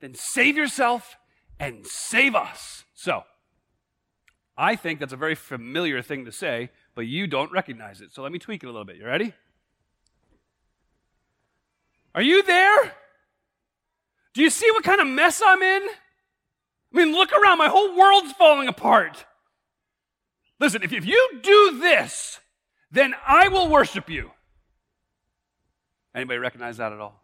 Then 0.00 0.14
save 0.14 0.56
yourself 0.56 1.18
and 1.60 1.86
save 1.86 2.34
us. 2.34 2.84
So, 2.94 3.24
I 4.60 4.74
think 4.74 4.98
that's 4.98 5.12
a 5.12 5.16
very 5.16 5.36
familiar 5.36 6.02
thing 6.02 6.24
to 6.24 6.32
say, 6.32 6.70
but 6.96 7.06
you 7.06 7.28
don't 7.28 7.52
recognize 7.52 8.00
it. 8.00 8.12
So 8.12 8.22
let 8.22 8.32
me 8.32 8.40
tweak 8.40 8.64
it 8.64 8.66
a 8.66 8.70
little 8.70 8.84
bit. 8.84 8.96
You 8.96 9.06
ready? 9.06 9.32
Are 12.12 12.22
you 12.22 12.42
there? 12.42 12.92
Do 14.34 14.42
you 14.42 14.50
see 14.50 14.68
what 14.72 14.82
kind 14.82 15.00
of 15.00 15.06
mess 15.06 15.40
I'm 15.44 15.62
in? 15.62 15.82
I 15.88 16.96
mean, 16.96 17.12
look 17.12 17.30
around. 17.32 17.58
My 17.58 17.68
whole 17.68 17.96
world's 17.96 18.32
falling 18.32 18.66
apart. 18.66 19.24
Listen, 20.58 20.82
if, 20.82 20.92
if 20.92 21.06
you 21.06 21.38
do 21.40 21.78
this, 21.80 22.40
then 22.90 23.14
I 23.24 23.46
will 23.46 23.68
worship 23.68 24.10
you. 24.10 24.32
Anybody 26.14 26.38
recognize 26.38 26.78
that 26.78 26.92
at 26.92 26.98
all? 26.98 27.22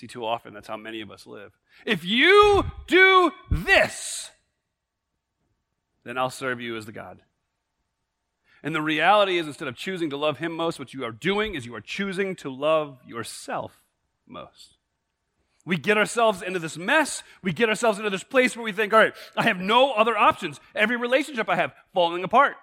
See, 0.00 0.06
too 0.06 0.24
often 0.24 0.54
that's 0.54 0.66
how 0.66 0.78
many 0.78 1.02
of 1.02 1.10
us 1.10 1.26
live. 1.26 1.52
If 1.84 2.06
you 2.06 2.64
do 2.86 3.32
this, 3.50 4.30
then 6.04 6.16
I'll 6.16 6.30
serve 6.30 6.58
you 6.58 6.74
as 6.78 6.86
the 6.86 6.92
God. 6.92 7.20
And 8.62 8.74
the 8.74 8.80
reality 8.80 9.36
is, 9.36 9.46
instead 9.46 9.68
of 9.68 9.76
choosing 9.76 10.08
to 10.08 10.16
love 10.16 10.38
Him 10.38 10.52
most, 10.52 10.78
what 10.78 10.94
you 10.94 11.04
are 11.04 11.12
doing 11.12 11.54
is 11.54 11.66
you 11.66 11.74
are 11.74 11.82
choosing 11.82 12.34
to 12.36 12.48
love 12.48 12.98
yourself 13.06 13.82
most. 14.26 14.78
We 15.66 15.76
get 15.76 15.98
ourselves 15.98 16.40
into 16.40 16.60
this 16.60 16.78
mess. 16.78 17.22
We 17.42 17.52
get 17.52 17.68
ourselves 17.68 17.98
into 17.98 18.08
this 18.08 18.24
place 18.24 18.56
where 18.56 18.64
we 18.64 18.72
think, 18.72 18.94
all 18.94 19.00
right, 19.00 19.12
I 19.36 19.42
have 19.42 19.58
no 19.58 19.92
other 19.92 20.16
options. 20.16 20.60
Every 20.74 20.96
relationship 20.96 21.46
I 21.50 21.56
have 21.56 21.74
falling 21.92 22.24
apart. 22.24 22.54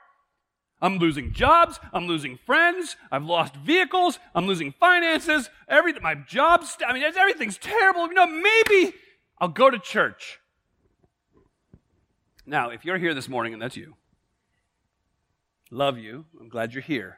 I'm 0.81 0.97
losing 0.99 1.33
jobs. 1.33 1.79
I'm 1.91 2.07
losing 2.07 2.37
friends. 2.45 2.95
I've 3.11 3.23
lost 3.23 3.55
vehicles. 3.55 4.19
I'm 4.35 4.45
losing 4.45 4.71
finances. 4.71 5.49
My 5.69 6.15
job's, 6.15 6.77
I 6.85 6.93
mean, 6.93 7.03
everything's 7.03 7.57
terrible. 7.57 8.07
You 8.07 8.13
know, 8.13 8.27
maybe 8.27 8.93
I'll 9.39 9.47
go 9.47 9.69
to 9.69 9.79
church. 9.79 10.39
Now, 12.45 12.69
if 12.69 12.85
you're 12.85 12.97
here 12.97 13.13
this 13.13 13.27
morning 13.27 13.53
and 13.53 13.61
that's 13.61 13.75
you, 13.75 13.95
love 15.71 15.97
you. 15.97 16.25
I'm 16.39 16.47
glad 16.47 16.73
you're 16.73 16.83
here. 16.83 17.17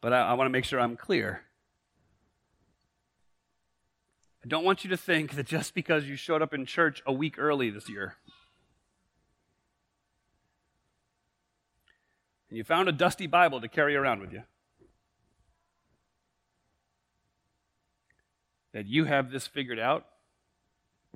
But 0.00 0.12
I, 0.12 0.20
I 0.20 0.32
want 0.32 0.46
to 0.46 0.52
make 0.52 0.64
sure 0.64 0.80
I'm 0.80 0.96
clear. 0.96 1.42
I 4.42 4.48
don't 4.48 4.64
want 4.64 4.84
you 4.84 4.90
to 4.90 4.96
think 4.96 5.34
that 5.34 5.46
just 5.46 5.74
because 5.74 6.06
you 6.06 6.16
showed 6.16 6.40
up 6.40 6.54
in 6.54 6.64
church 6.64 7.02
a 7.04 7.12
week 7.12 7.38
early 7.38 7.68
this 7.68 7.90
year, 7.90 8.16
and 12.50 12.58
you 12.58 12.64
found 12.64 12.88
a 12.88 12.92
dusty 12.92 13.26
Bible 13.26 13.60
to 13.60 13.68
carry 13.68 13.96
around 13.96 14.20
with 14.20 14.32
you, 14.32 14.42
that 18.72 18.86
you 18.86 19.04
have 19.04 19.30
this 19.30 19.46
figured 19.46 19.78
out 19.78 20.06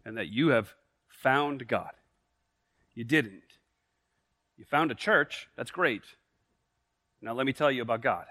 and 0.04 0.16
that 0.16 0.28
you 0.28 0.48
have 0.48 0.74
found 1.08 1.66
God. 1.66 1.92
You 2.94 3.04
didn't. 3.04 3.42
You 4.56 4.64
found 4.64 4.92
a 4.92 4.94
church, 4.94 5.48
that's 5.56 5.72
great. 5.72 6.02
Now, 7.20 7.32
let 7.32 7.46
me 7.46 7.52
tell 7.52 7.70
you 7.70 7.82
about 7.82 8.02
God. 8.02 8.26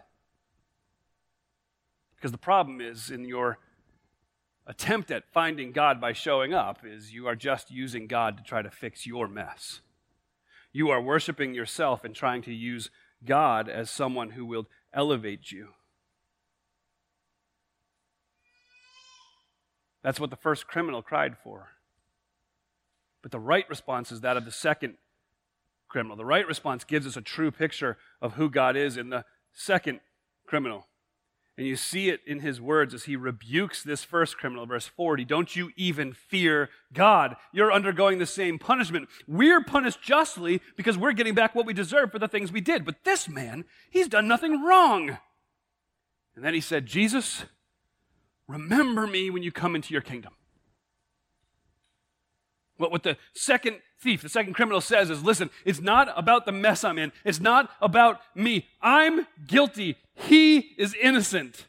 Because 2.16 2.32
the 2.32 2.38
problem 2.38 2.80
is 2.80 3.10
in 3.10 3.26
your 3.26 3.58
attempt 4.66 5.12
at 5.12 5.26
finding 5.34 5.74
God 5.74 6.00
by 6.00 6.14
showing 6.14 6.54
up 6.54 6.86
is 6.86 7.14
you 7.14 7.28
are 7.28 7.36
just 7.36 7.70
using 7.70 8.08
God 8.08 8.38
to 8.38 8.44
try 8.44 8.62
to 8.62 8.72
fix 8.72 9.06
your 9.06 9.28
mess. 9.28 9.82
You 10.74 10.90
are 10.90 11.02
worshiping 11.02 11.54
yourself 11.54 12.04
and 12.04 12.16
trying 12.16 12.42
to 12.42 12.54
use 12.54 12.90
God 13.24 13.70
as 13.70 13.90
someone 13.90 14.32
who 14.32 14.46
will 14.46 14.68
elevate 14.94 15.52
you. 15.52 15.70
That's 20.02 20.20
what 20.20 20.32
the 20.32 20.36
first 20.36 20.68
criminal 20.68 21.02
cried 21.02 21.38
for. 21.42 21.70
But 23.22 23.32
the 23.32 23.40
right 23.40 23.70
response 23.70 24.12
is 24.12 24.22
that 24.22 24.36
of 24.36 24.44
the 24.44 24.52
second 24.52 24.96
criminal. 25.88 26.18
The 26.18 26.26
right 26.26 26.46
response 26.46 26.84
gives 26.84 27.08
us 27.08 27.16
a 27.16 27.22
true 27.22 27.52
picture 27.52 27.98
of 28.22 28.34
who 28.34 28.50
God 28.50 28.76
is 28.76 28.98
in 28.98 29.10
the 29.10 29.24
second 29.54 30.02
criminal. 30.46 30.88
And 31.56 31.68
you 31.68 31.76
see 31.76 32.10
it 32.10 32.22
in 32.26 32.40
his 32.40 32.60
words 32.60 32.96
as 32.96 33.04
he 33.04 33.16
rebukes 33.16 33.84
this 33.84 34.04
first 34.04 34.38
criminal, 34.38 34.66
verse 34.66 34.88
40. 34.88 35.24
Don't 35.24 35.56
you 35.56 35.72
even 35.78 36.12
fear 36.12 36.70
God? 36.92 37.36
You're 37.52 37.72
undergoing 37.72 38.18
the 38.18 38.26
same 38.26 38.58
punishment. 38.58 39.08
We're 39.28 39.64
punished 39.64 40.02
justly 40.02 40.62
because 40.76 40.98
we're 40.98 41.14
getting 41.14 41.36
back 41.36 41.54
what 41.54 41.68
we 41.68 41.74
deserve 41.74 42.12
for 42.12 42.18
the 42.18 42.28
things 42.28 42.52
we 42.52 42.62
did. 42.62 42.86
But 42.86 43.04
this 43.04 43.30
man, 43.30 43.66
he's 43.92 44.08
done 44.08 44.28
nothing 44.28 44.64
wrong. 44.64 45.20
And 46.36 46.44
then 46.44 46.56
he 46.56 46.62
said, 46.62 46.88
Jesus, 46.88 47.46
remember 48.48 49.06
me 49.06 49.30
when 49.30 49.44
you 49.44 49.52
come 49.52 49.76
into 49.76 49.94
your 49.94 50.02
kingdom. 50.02 50.34
What, 52.78 52.92
what 52.92 53.04
the 53.04 53.18
second 53.34 53.78
thief, 54.00 54.22
the 54.22 54.30
second 54.30 54.54
criminal 54.54 54.82
says 54.82 55.10
is 55.10 55.24
listen, 55.24 55.50
it's 55.66 55.82
not 55.82 56.12
about 56.18 56.46
the 56.46 56.52
mess 56.52 56.84
I'm 56.84 56.98
in. 56.98 57.12
It's 57.24 57.40
not 57.40 57.70
about 57.82 58.22
me. 58.36 58.68
I'm 58.82 59.28
guilty. 59.48 59.98
He 60.16 60.58
is 60.78 60.96
innocent. 61.02 61.68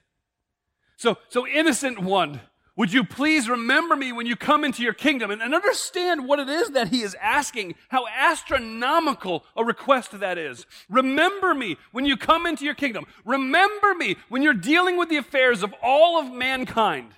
So, 0.97 1.19
so 1.29 1.47
innocent 1.47 1.99
one, 1.99 2.41
would 2.77 2.93
you 2.93 3.05
please 3.05 3.49
remember 3.49 3.95
me 3.95 4.11
when 4.11 4.27
you 4.27 4.35
come 4.35 4.65
into 4.65 4.83
your 4.83 4.95
kingdom 4.95 5.31
and, 5.31 5.41
and 5.41 5.55
understand 5.55 6.27
what 6.27 6.41
it 6.41 6.49
is 6.49 6.71
that 6.71 6.89
he 6.89 7.03
is 7.03 7.17
asking, 7.21 7.77
how 7.89 8.07
astronomical 8.09 9.45
a 9.57 9.65
request 9.65 10.19
that 10.19 10.39
is. 10.39 10.67
Remember 10.89 11.55
me 11.55 11.77
when 11.93 12.05
you 12.05 12.17
come 12.17 12.47
into 12.47 12.65
your 12.65 12.75
kingdom. 12.75 13.07
Remember 13.25 13.95
me 13.95 14.17
when 14.29 14.43
you're 14.43 14.55
dealing 14.55 14.97
with 14.97 15.09
the 15.09 15.19
affairs 15.19 15.63
of 15.63 15.73
all 15.83 16.19
of 16.19 16.33
mankind. 16.33 17.13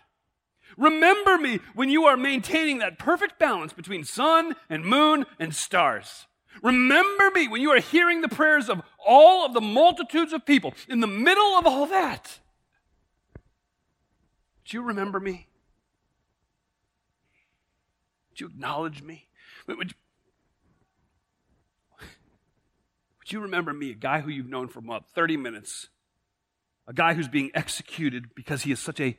Remember 0.76 1.38
me 1.38 1.60
when 1.74 1.88
you 1.88 2.04
are 2.04 2.16
maintaining 2.16 2.78
that 2.78 2.98
perfect 2.98 3.38
balance 3.38 3.72
between 3.72 4.04
sun 4.04 4.54
and 4.68 4.84
moon 4.84 5.24
and 5.38 5.54
stars. 5.54 6.26
Remember 6.62 7.30
me 7.30 7.48
when 7.48 7.60
you 7.60 7.70
are 7.70 7.80
hearing 7.80 8.20
the 8.20 8.28
prayers 8.28 8.68
of 8.68 8.82
all 9.04 9.44
of 9.44 9.54
the 9.54 9.60
multitudes 9.60 10.32
of 10.32 10.44
people 10.44 10.74
in 10.88 11.00
the 11.00 11.06
middle 11.06 11.56
of 11.58 11.66
all 11.66 11.86
that. 11.86 12.40
Do 14.64 14.76
you 14.76 14.82
remember 14.82 15.20
me? 15.20 15.46
Would 18.30 18.40
you 18.40 18.46
acknowledge 18.48 19.02
me? 19.02 19.28
Would, 19.66 19.78
would, 19.78 19.94
would 23.18 23.32
you 23.32 23.40
remember 23.40 23.72
me, 23.72 23.92
a 23.92 23.94
guy 23.94 24.20
who 24.20 24.30
you've 24.30 24.48
known 24.48 24.68
for 24.68 24.80
about 24.80 25.08
30 25.10 25.36
minutes, 25.36 25.88
a 26.86 26.92
guy 26.92 27.14
who's 27.14 27.28
being 27.28 27.50
executed 27.54 28.34
because 28.34 28.62
he 28.62 28.72
is 28.72 28.80
such 28.80 29.00
a 29.00 29.18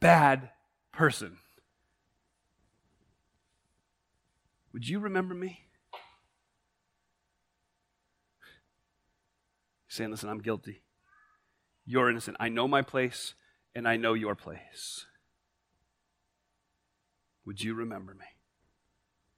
bad 0.00 0.50
person? 0.98 1.38
Would 4.72 4.88
you 4.88 4.98
remember 4.98 5.32
me? 5.32 5.60
saying, 9.86 10.10
Listen, 10.10 10.28
I'm 10.28 10.40
guilty. 10.40 10.82
You're 11.86 12.10
innocent. 12.10 12.36
I 12.40 12.48
know 12.48 12.66
my 12.66 12.82
place, 12.82 13.34
and 13.76 13.86
I 13.86 13.96
know 13.96 14.14
your 14.14 14.34
place. 14.34 15.06
Would 17.46 17.62
you 17.62 17.74
remember 17.74 18.12
me? 18.12 18.26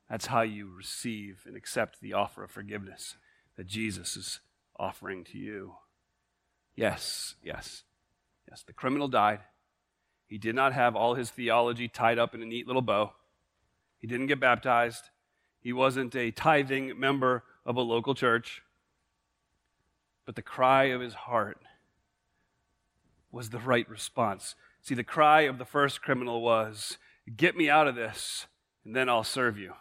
That's 0.09 0.27
how 0.27 0.41
you 0.41 0.71
receive 0.75 1.43
and 1.47 1.59
accept 1.59 2.01
the 2.01 2.15
offer 2.15 2.43
of 2.43 2.51
forgiveness 2.51 3.17
that 3.57 3.67
Jesus 3.67 4.17
is 4.17 4.41
offering 4.79 5.25
to 5.25 5.39
you. 5.39 5.75
Yes, 6.75 7.35
yes, 7.43 7.83
yes. 8.49 8.63
The 8.67 8.73
criminal 8.73 9.09
died. 9.09 9.41
He 10.31 10.39
did 10.39 10.55
not 10.55 10.73
have 10.73 10.95
all 10.95 11.17
his 11.17 11.29
theology 11.29 11.89
tied 11.89 12.17
up 12.17 12.37
in 12.37 12.41
a 12.41 12.47
neat 12.47 12.69
little 12.69 12.83
bow. 12.83 13.15
He 13.99 14.07
didn't 14.07 14.29
get 14.29 14.39
baptized. 14.39 15.11
He 15.61 15.73
wasn't 15.73 16.15
a 16.15 16.31
tithing 16.31 16.99
member 16.99 17.43
of 17.67 17.77
a 17.77 17.81
local 17.81 18.15
church. 18.15 18.63
But 20.25 20.37
the 20.37 20.43
cry 20.43 20.85
of 20.85 21.01
his 21.01 21.15
heart 21.15 21.59
was 23.33 23.51
the 23.51 23.59
right 23.59 23.89
response. 23.91 24.55
See, 24.81 24.95
the 24.95 25.03
cry 25.03 25.43
of 25.43 25.59
the 25.59 25.65
first 25.65 26.01
criminal 26.01 26.41
was, 26.41 26.97
Get 27.37 27.57
me 27.57 27.69
out 27.69 27.89
of 27.89 27.97
this, 27.97 28.47
and 28.85 28.95
then 28.95 29.09
I'll 29.09 29.25
serve 29.25 29.59
you. 29.59 29.75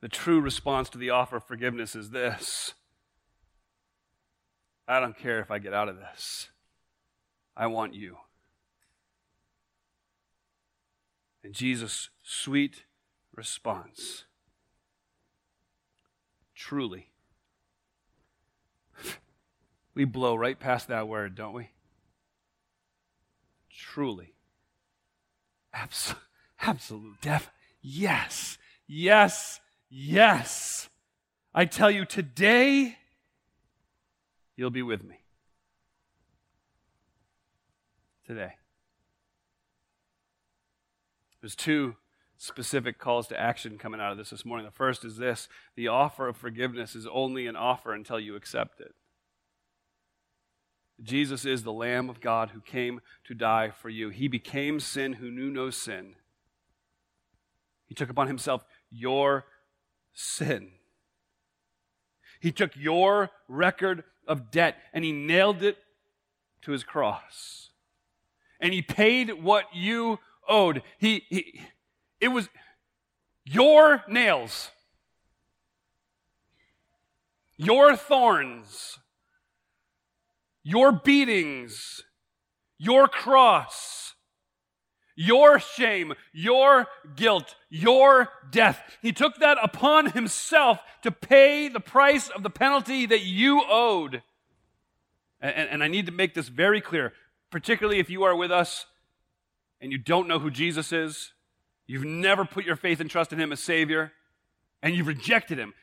The 0.00 0.08
true 0.08 0.40
response 0.40 0.88
to 0.90 0.98
the 0.98 1.10
offer 1.10 1.36
of 1.36 1.44
forgiveness 1.44 1.94
is 1.94 2.10
this 2.10 2.74
I 4.88 4.98
don't 4.98 5.16
care 5.16 5.38
if 5.38 5.52
I 5.52 5.60
get 5.60 5.72
out 5.72 5.88
of 5.88 5.96
this, 5.96 6.48
I 7.56 7.68
want 7.68 7.94
you. 7.94 8.16
And 11.46 11.54
Jesus' 11.54 12.10
sweet 12.24 12.82
response 13.32 14.24
truly 16.56 17.10
we 19.94 20.04
blow 20.04 20.34
right 20.34 20.58
past 20.58 20.88
that 20.88 21.06
word, 21.06 21.36
don't 21.36 21.52
we? 21.52 21.68
Truly. 23.70 24.34
Absolute, 25.72 26.20
absolute 26.60 27.20
death. 27.20 27.52
Yes, 27.80 28.58
yes, 28.88 29.60
yes. 29.88 30.88
I 31.54 31.64
tell 31.64 31.92
you, 31.92 32.04
today, 32.04 32.96
you'll 34.56 34.70
be 34.70 34.82
with 34.82 35.04
me. 35.04 35.20
Today. 38.26 38.54
There's 41.46 41.54
two 41.54 41.94
specific 42.38 42.98
calls 42.98 43.28
to 43.28 43.38
action 43.38 43.78
coming 43.78 44.00
out 44.00 44.10
of 44.10 44.18
this 44.18 44.30
this 44.30 44.44
morning. 44.44 44.66
The 44.66 44.72
first 44.72 45.04
is 45.04 45.16
this 45.16 45.48
the 45.76 45.86
offer 45.86 46.26
of 46.26 46.36
forgiveness 46.36 46.96
is 46.96 47.06
only 47.06 47.46
an 47.46 47.54
offer 47.54 47.94
until 47.94 48.18
you 48.18 48.34
accept 48.34 48.80
it. 48.80 48.96
Jesus 51.00 51.44
is 51.44 51.62
the 51.62 51.72
Lamb 51.72 52.10
of 52.10 52.20
God 52.20 52.50
who 52.50 52.60
came 52.60 53.00
to 53.26 53.32
die 53.32 53.70
for 53.70 53.88
you. 53.88 54.08
He 54.08 54.26
became 54.26 54.80
sin 54.80 55.12
who 55.12 55.30
knew 55.30 55.48
no 55.48 55.70
sin. 55.70 56.16
He 57.86 57.94
took 57.94 58.10
upon 58.10 58.26
himself 58.26 58.64
your 58.90 59.44
sin. 60.12 60.72
He 62.40 62.50
took 62.50 62.74
your 62.74 63.30
record 63.46 64.02
of 64.26 64.50
debt 64.50 64.78
and 64.92 65.04
he 65.04 65.12
nailed 65.12 65.62
it 65.62 65.78
to 66.62 66.72
his 66.72 66.82
cross. 66.82 67.70
And 68.58 68.74
he 68.74 68.82
paid 68.82 69.44
what 69.44 69.66
you 69.72 70.18
owed. 70.48 70.82
He, 70.98 71.24
he 71.28 71.60
it 72.20 72.28
was 72.28 72.48
your 73.44 74.02
nails, 74.08 74.70
your 77.56 77.96
thorns 77.96 78.98
your 80.66 80.90
beatings, 80.90 82.02
your 82.76 83.06
cross, 83.06 84.14
your 85.14 85.60
shame, 85.60 86.12
your 86.32 86.88
guilt, 87.14 87.54
your 87.70 88.30
death. 88.50 88.82
He 89.00 89.12
took 89.12 89.36
that 89.36 89.58
upon 89.62 90.10
himself 90.10 90.80
to 91.04 91.12
pay 91.12 91.68
the 91.68 91.78
price 91.78 92.28
of 92.30 92.42
the 92.42 92.50
penalty 92.50 93.06
that 93.06 93.22
you 93.22 93.62
owed. 93.68 94.24
And, 95.40 95.68
and, 95.68 95.84
I 95.84 95.86
need 95.86 96.06
to 96.06 96.12
make 96.12 96.34
this 96.34 96.48
very 96.48 96.80
clear, 96.80 97.12
particularly 97.52 98.00
if 98.00 98.10
you 98.10 98.24
are 98.24 98.34
with 98.34 98.50
us 98.50 98.86
and 99.80 99.92
you 99.92 99.98
don't 99.98 100.28
know 100.28 100.38
who 100.38 100.50
Jesus 100.50 100.92
is, 100.92 101.32
you've 101.86 102.04
never 102.04 102.44
put 102.44 102.64
your 102.64 102.76
faith 102.76 103.00
and 103.00 103.10
trust 103.10 103.32
in 103.32 103.40
him 103.40 103.52
as 103.52 103.60
Savior, 103.60 104.12
and 104.82 104.94
you've 104.94 105.06
rejected 105.06 105.58
him, 105.58 105.74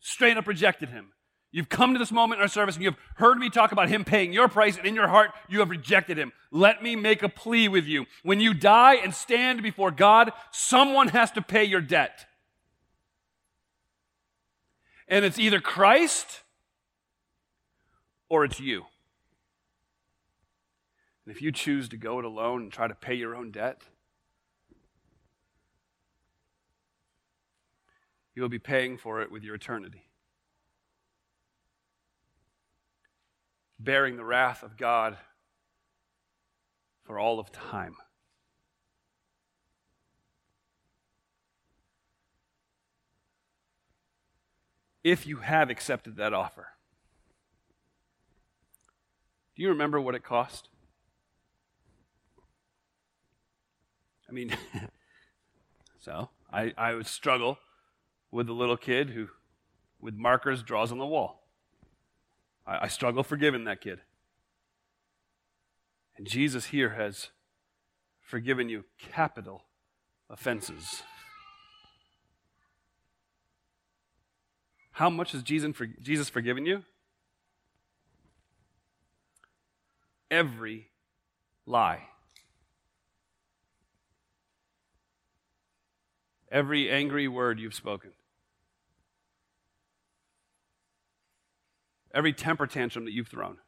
straight 0.00 0.36
up 0.36 0.46
rejected 0.46 0.90
him. 0.90 1.12
You've 1.50 1.70
come 1.70 1.94
to 1.94 1.98
this 1.98 2.12
moment 2.12 2.40
in 2.40 2.42
our 2.42 2.48
service 2.48 2.74
and 2.74 2.84
you 2.84 2.90
have 2.90 2.98
heard 3.16 3.38
me 3.38 3.48
talk 3.48 3.72
about 3.72 3.88
him 3.88 4.04
paying 4.04 4.32
your 4.32 4.48
price, 4.48 4.76
and 4.76 4.86
in 4.86 4.94
your 4.94 5.08
heart, 5.08 5.30
you 5.48 5.60
have 5.60 5.70
rejected 5.70 6.18
him. 6.18 6.32
Let 6.50 6.82
me 6.82 6.94
make 6.94 7.22
a 7.22 7.28
plea 7.28 7.68
with 7.68 7.86
you. 7.86 8.06
When 8.22 8.40
you 8.40 8.52
die 8.52 8.96
and 8.96 9.14
stand 9.14 9.62
before 9.62 9.90
God, 9.90 10.32
someone 10.50 11.08
has 11.08 11.30
to 11.32 11.42
pay 11.42 11.64
your 11.64 11.80
debt. 11.80 12.26
And 15.08 15.24
it's 15.24 15.38
either 15.38 15.58
Christ 15.58 16.42
or 18.28 18.44
it's 18.44 18.60
you. 18.60 18.84
And 21.28 21.36
if 21.36 21.42
you 21.42 21.52
choose 21.52 21.90
to 21.90 21.98
go 21.98 22.18
it 22.18 22.24
alone 22.24 22.62
and 22.62 22.72
try 22.72 22.88
to 22.88 22.94
pay 22.94 23.12
your 23.12 23.36
own 23.36 23.50
debt, 23.50 23.82
you 28.34 28.40
will 28.40 28.48
be 28.48 28.58
paying 28.58 28.96
for 28.96 29.20
it 29.20 29.30
with 29.30 29.44
your 29.44 29.54
eternity. 29.54 30.08
bearing 33.78 34.16
the 34.16 34.24
wrath 34.24 34.62
of 34.62 34.76
God 34.76 35.16
for 37.04 37.18
all 37.18 37.38
of 37.38 37.52
time. 37.52 37.96
If 45.04 45.26
you 45.26 45.38
have 45.38 45.70
accepted 45.70 46.16
that 46.16 46.34
offer, 46.34 46.68
do 49.54 49.62
you 49.62 49.68
remember 49.68 50.00
what 50.00 50.14
it 50.14 50.24
cost? 50.24 50.68
I 54.28 54.32
mean, 54.32 54.54
so 55.98 56.28
I, 56.52 56.72
I 56.76 56.94
would 56.94 57.06
struggle 57.06 57.58
with 58.30 58.46
the 58.46 58.52
little 58.52 58.76
kid 58.76 59.10
who, 59.10 59.28
with 60.00 60.14
markers, 60.14 60.62
draws 60.62 60.92
on 60.92 60.98
the 60.98 61.06
wall. 61.06 61.48
I, 62.66 62.84
I 62.84 62.88
struggle 62.88 63.22
forgiving 63.22 63.64
that 63.64 63.80
kid. 63.80 64.00
And 66.16 66.26
Jesus 66.26 66.66
here 66.66 66.90
has 66.90 67.28
forgiven 68.20 68.68
you 68.68 68.84
capital 68.98 69.62
offenses. 70.28 71.02
How 74.92 75.08
much 75.08 75.30
has 75.32 75.44
Jesus, 75.44 75.74
Jesus 76.02 76.28
forgiven 76.28 76.66
you? 76.66 76.82
Every 80.28 80.88
lie. 81.64 82.08
Every 86.50 86.90
angry 86.90 87.28
word 87.28 87.60
you've 87.60 87.74
spoken. 87.74 88.12
every 92.14 92.32
temper 92.32 92.66
tantrum 92.66 93.04
that 93.04 93.12
you've 93.12 93.28
thrown, 93.28 93.58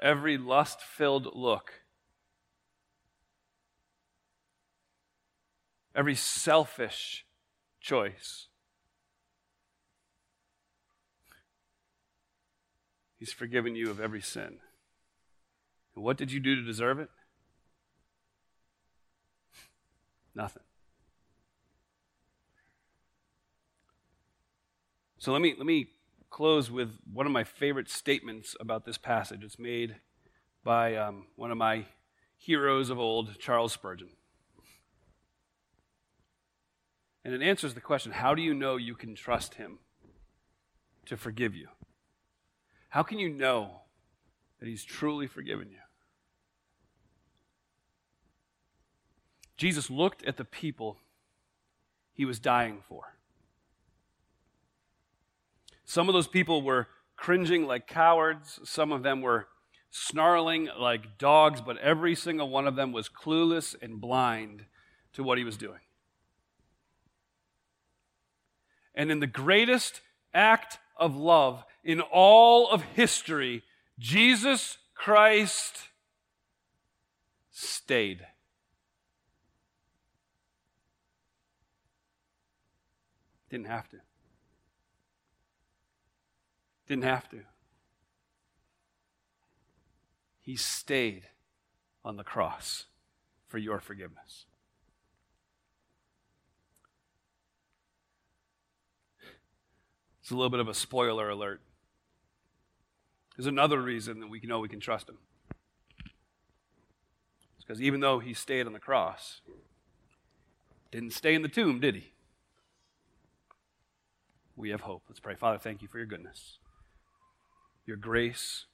every 0.00 0.38
lust 0.38 0.80
filled 0.80 1.28
look, 1.34 1.82
every 5.94 6.14
selfish 6.14 7.24
choice. 7.80 8.48
He's 13.18 13.32
forgiven 13.32 13.76
you 13.76 13.88
of 13.88 14.00
every 14.00 14.20
sin. 14.20 14.58
And 15.94 16.02
what 16.02 16.16
did 16.16 16.32
you 16.32 16.40
do 16.40 16.56
to 16.56 16.62
deserve 16.62 16.98
it? 16.98 17.08
Nothing. 20.34 20.62
So 25.18 25.32
let 25.32 25.40
me, 25.40 25.54
let 25.56 25.66
me 25.66 25.88
close 26.30 26.70
with 26.70 26.90
one 27.12 27.26
of 27.26 27.32
my 27.32 27.44
favorite 27.44 27.88
statements 27.88 28.56
about 28.58 28.84
this 28.84 28.98
passage. 28.98 29.44
It's 29.44 29.58
made 29.58 29.96
by 30.64 30.96
um, 30.96 31.26
one 31.36 31.50
of 31.50 31.58
my 31.58 31.84
heroes 32.36 32.90
of 32.90 32.98
old, 32.98 33.38
Charles 33.38 33.72
Spurgeon. 33.72 34.08
And 37.24 37.34
it 37.34 37.42
answers 37.42 37.74
the 37.74 37.80
question 37.80 38.12
how 38.12 38.34
do 38.34 38.42
you 38.42 38.52
know 38.52 38.76
you 38.76 38.94
can 38.94 39.14
trust 39.14 39.54
him 39.54 39.78
to 41.06 41.16
forgive 41.16 41.54
you? 41.54 41.68
How 42.88 43.02
can 43.02 43.18
you 43.18 43.28
know 43.28 43.82
that 44.58 44.68
he's 44.68 44.84
truly 44.84 45.26
forgiven 45.26 45.70
you? 45.70 45.81
Jesus 49.56 49.90
looked 49.90 50.24
at 50.24 50.36
the 50.36 50.44
people 50.44 50.98
he 52.12 52.24
was 52.24 52.38
dying 52.38 52.80
for. 52.88 53.16
Some 55.84 56.08
of 56.08 56.12
those 56.14 56.28
people 56.28 56.62
were 56.62 56.88
cringing 57.16 57.66
like 57.66 57.86
cowards, 57.86 58.58
some 58.64 58.92
of 58.92 59.02
them 59.02 59.20
were 59.20 59.48
snarling 59.90 60.68
like 60.78 61.18
dogs, 61.18 61.60
but 61.60 61.76
every 61.78 62.14
single 62.14 62.48
one 62.48 62.66
of 62.66 62.76
them 62.76 62.92
was 62.92 63.08
clueless 63.08 63.76
and 63.80 64.00
blind 64.00 64.64
to 65.12 65.22
what 65.22 65.38
he 65.38 65.44
was 65.44 65.56
doing. 65.56 65.80
And 68.94 69.10
in 69.10 69.20
the 69.20 69.26
greatest 69.26 70.00
act 70.34 70.78
of 70.96 71.16
love 71.16 71.64
in 71.84 72.00
all 72.00 72.70
of 72.70 72.82
history, 72.82 73.62
Jesus 73.98 74.78
Christ 74.94 75.88
stayed. 77.50 78.26
Didn't 83.52 83.66
have 83.66 83.86
to. 83.90 83.98
Didn't 86.88 87.04
have 87.04 87.28
to. 87.28 87.40
He 90.40 90.56
stayed 90.56 91.24
on 92.02 92.16
the 92.16 92.24
cross 92.24 92.86
for 93.46 93.58
your 93.58 93.78
forgiveness. 93.78 94.46
It's 100.22 100.30
a 100.30 100.34
little 100.34 100.48
bit 100.48 100.60
of 100.60 100.68
a 100.68 100.74
spoiler 100.74 101.28
alert. 101.28 101.60
There's 103.36 103.46
another 103.46 103.82
reason 103.82 104.20
that 104.20 104.30
we 104.30 104.40
know 104.40 104.60
we 104.60 104.68
can 104.70 104.80
trust 104.80 105.10
him. 105.10 105.18
It's 107.56 107.66
because 107.66 107.82
even 107.82 108.00
though 108.00 108.18
he 108.18 108.32
stayed 108.32 108.66
on 108.66 108.72
the 108.72 108.80
cross, 108.80 109.42
didn't 110.90 111.12
stay 111.12 111.34
in 111.34 111.42
the 111.42 111.48
tomb, 111.48 111.80
did 111.80 111.96
he? 111.96 112.11
We 114.56 114.70
have 114.70 114.82
hope. 114.82 115.02
Let's 115.08 115.20
pray. 115.20 115.34
Father, 115.34 115.58
thank 115.58 115.82
you 115.82 115.88
for 115.88 115.98
your 115.98 116.06
goodness 116.06 116.58
your 117.84 117.96
grace, 117.96 118.66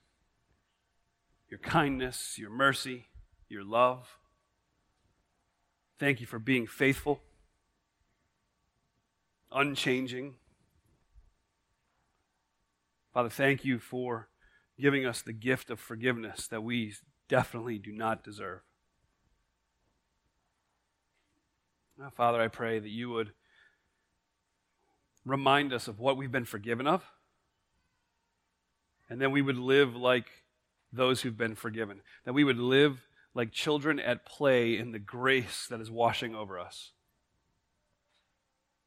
your 1.49 1.59
kindness, 1.59 2.37
your 2.39 2.51
mercy, 2.51 3.07
your 3.49 3.64
love. 3.64 4.18
Thank 5.99 6.20
you 6.20 6.26
for 6.26 6.39
being 6.39 6.66
faithful, 6.66 7.20
unchanging. 9.51 10.35
Father, 13.14 13.31
thank 13.31 13.64
you 13.64 13.79
for 13.79 14.29
giving 14.79 15.07
us 15.07 15.22
the 15.22 15.33
gift 15.33 15.70
of 15.70 15.81
forgiveness 15.81 16.47
that 16.47 16.62
we 16.62 16.95
definitely 17.29 17.79
do 17.79 17.93
not 17.93 18.22
deserve. 18.22 18.61
Now, 21.99 22.11
Father, 22.11 22.41
I 22.41 22.49
pray 22.49 22.79
that 22.79 22.91
you 22.91 23.11
would 23.11 23.33
remind 25.25 25.73
us 25.73 25.89
of 25.89 25.99
what 25.99 26.16
we've 26.16 26.33
been 26.33 26.45
forgiven 26.45 26.87
of 26.87 27.05
and 29.09 29.21
then 29.21 29.31
we 29.31 29.43
would 29.43 29.59
live 29.59 29.97
like 29.97 30.27
those 30.93 31.23
who've 31.23 31.37
been 31.37 31.55
forgiven. 31.55 32.01
That 32.25 32.35
we 32.35 32.45
would 32.45 32.59
live 32.59 33.07
like 33.35 33.53
children 33.53 33.99
at 33.99 34.27
play 34.27 34.77
in 34.77 34.93
the 34.93 34.99
grace 34.99 35.66
that 35.71 35.81
is 35.81 35.91
washing 35.91 36.35
over 36.35 36.59
us. 36.59 36.93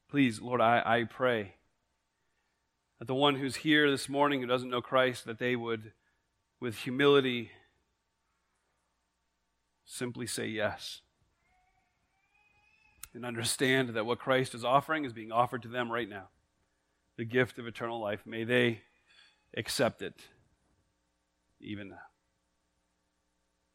Please, 0.09 0.41
Lord, 0.41 0.61
I, 0.61 0.81
I 0.85 1.03
pray 1.05 1.55
that 2.99 3.05
the 3.05 3.15
one 3.15 3.35
who's 3.35 3.57
here 3.57 3.89
this 3.89 4.09
morning 4.09 4.41
who 4.41 4.47
doesn't 4.47 4.69
know 4.69 4.81
Christ, 4.81 5.25
that 5.25 5.39
they 5.39 5.55
would, 5.55 5.93
with 6.59 6.79
humility, 6.79 7.51
simply 9.85 10.27
say 10.27 10.47
yes. 10.47 11.01
And 13.13 13.25
understand 13.25 13.89
that 13.89 14.05
what 14.05 14.19
Christ 14.19 14.55
is 14.55 14.63
offering 14.63 15.03
is 15.03 15.11
being 15.11 15.31
offered 15.31 15.63
to 15.63 15.67
them 15.67 15.91
right 15.91 16.07
now 16.07 16.29
the 17.17 17.25
gift 17.25 17.59
of 17.59 17.67
eternal 17.67 17.99
life. 17.99 18.21
May 18.25 18.45
they 18.45 18.81
accept 19.55 20.01
it 20.01 20.15
even 21.59 21.89
now. 21.89 21.99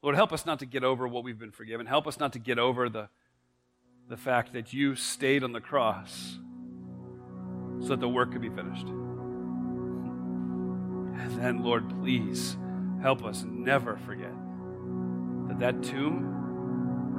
Lord, 0.03 0.17
help 0.17 0.33
us 0.33 0.47
not 0.47 0.59
to 0.61 0.67
get 0.67 0.85
over 0.85 1.07
what 1.07 1.23
we've 1.25 1.39
been 1.39 1.51
forgiven. 1.51 1.87
Help 1.87 2.07
us 2.07 2.19
not 2.19 2.33
to 2.33 2.39
get 2.39 2.59
over 2.59 2.89
the, 2.89 3.09
the 4.09 4.17
fact 4.17 4.53
that 4.53 4.73
you 4.73 4.95
stayed 4.95 5.43
on 5.43 5.53
the 5.53 5.61
cross 5.61 6.39
so 7.81 7.89
that 7.89 8.01
the 8.01 8.09
work 8.09 8.33
could 8.33 8.41
be 8.41 8.49
finished. 8.49 8.87
And 11.19 11.39
then, 11.39 11.63
Lord, 11.63 11.89
please 11.89 12.57
help 13.03 13.25
us 13.25 13.45
never 13.49 13.97
forget 13.99 14.33
that 15.49 15.59
that 15.61 15.83
tomb 15.83 17.13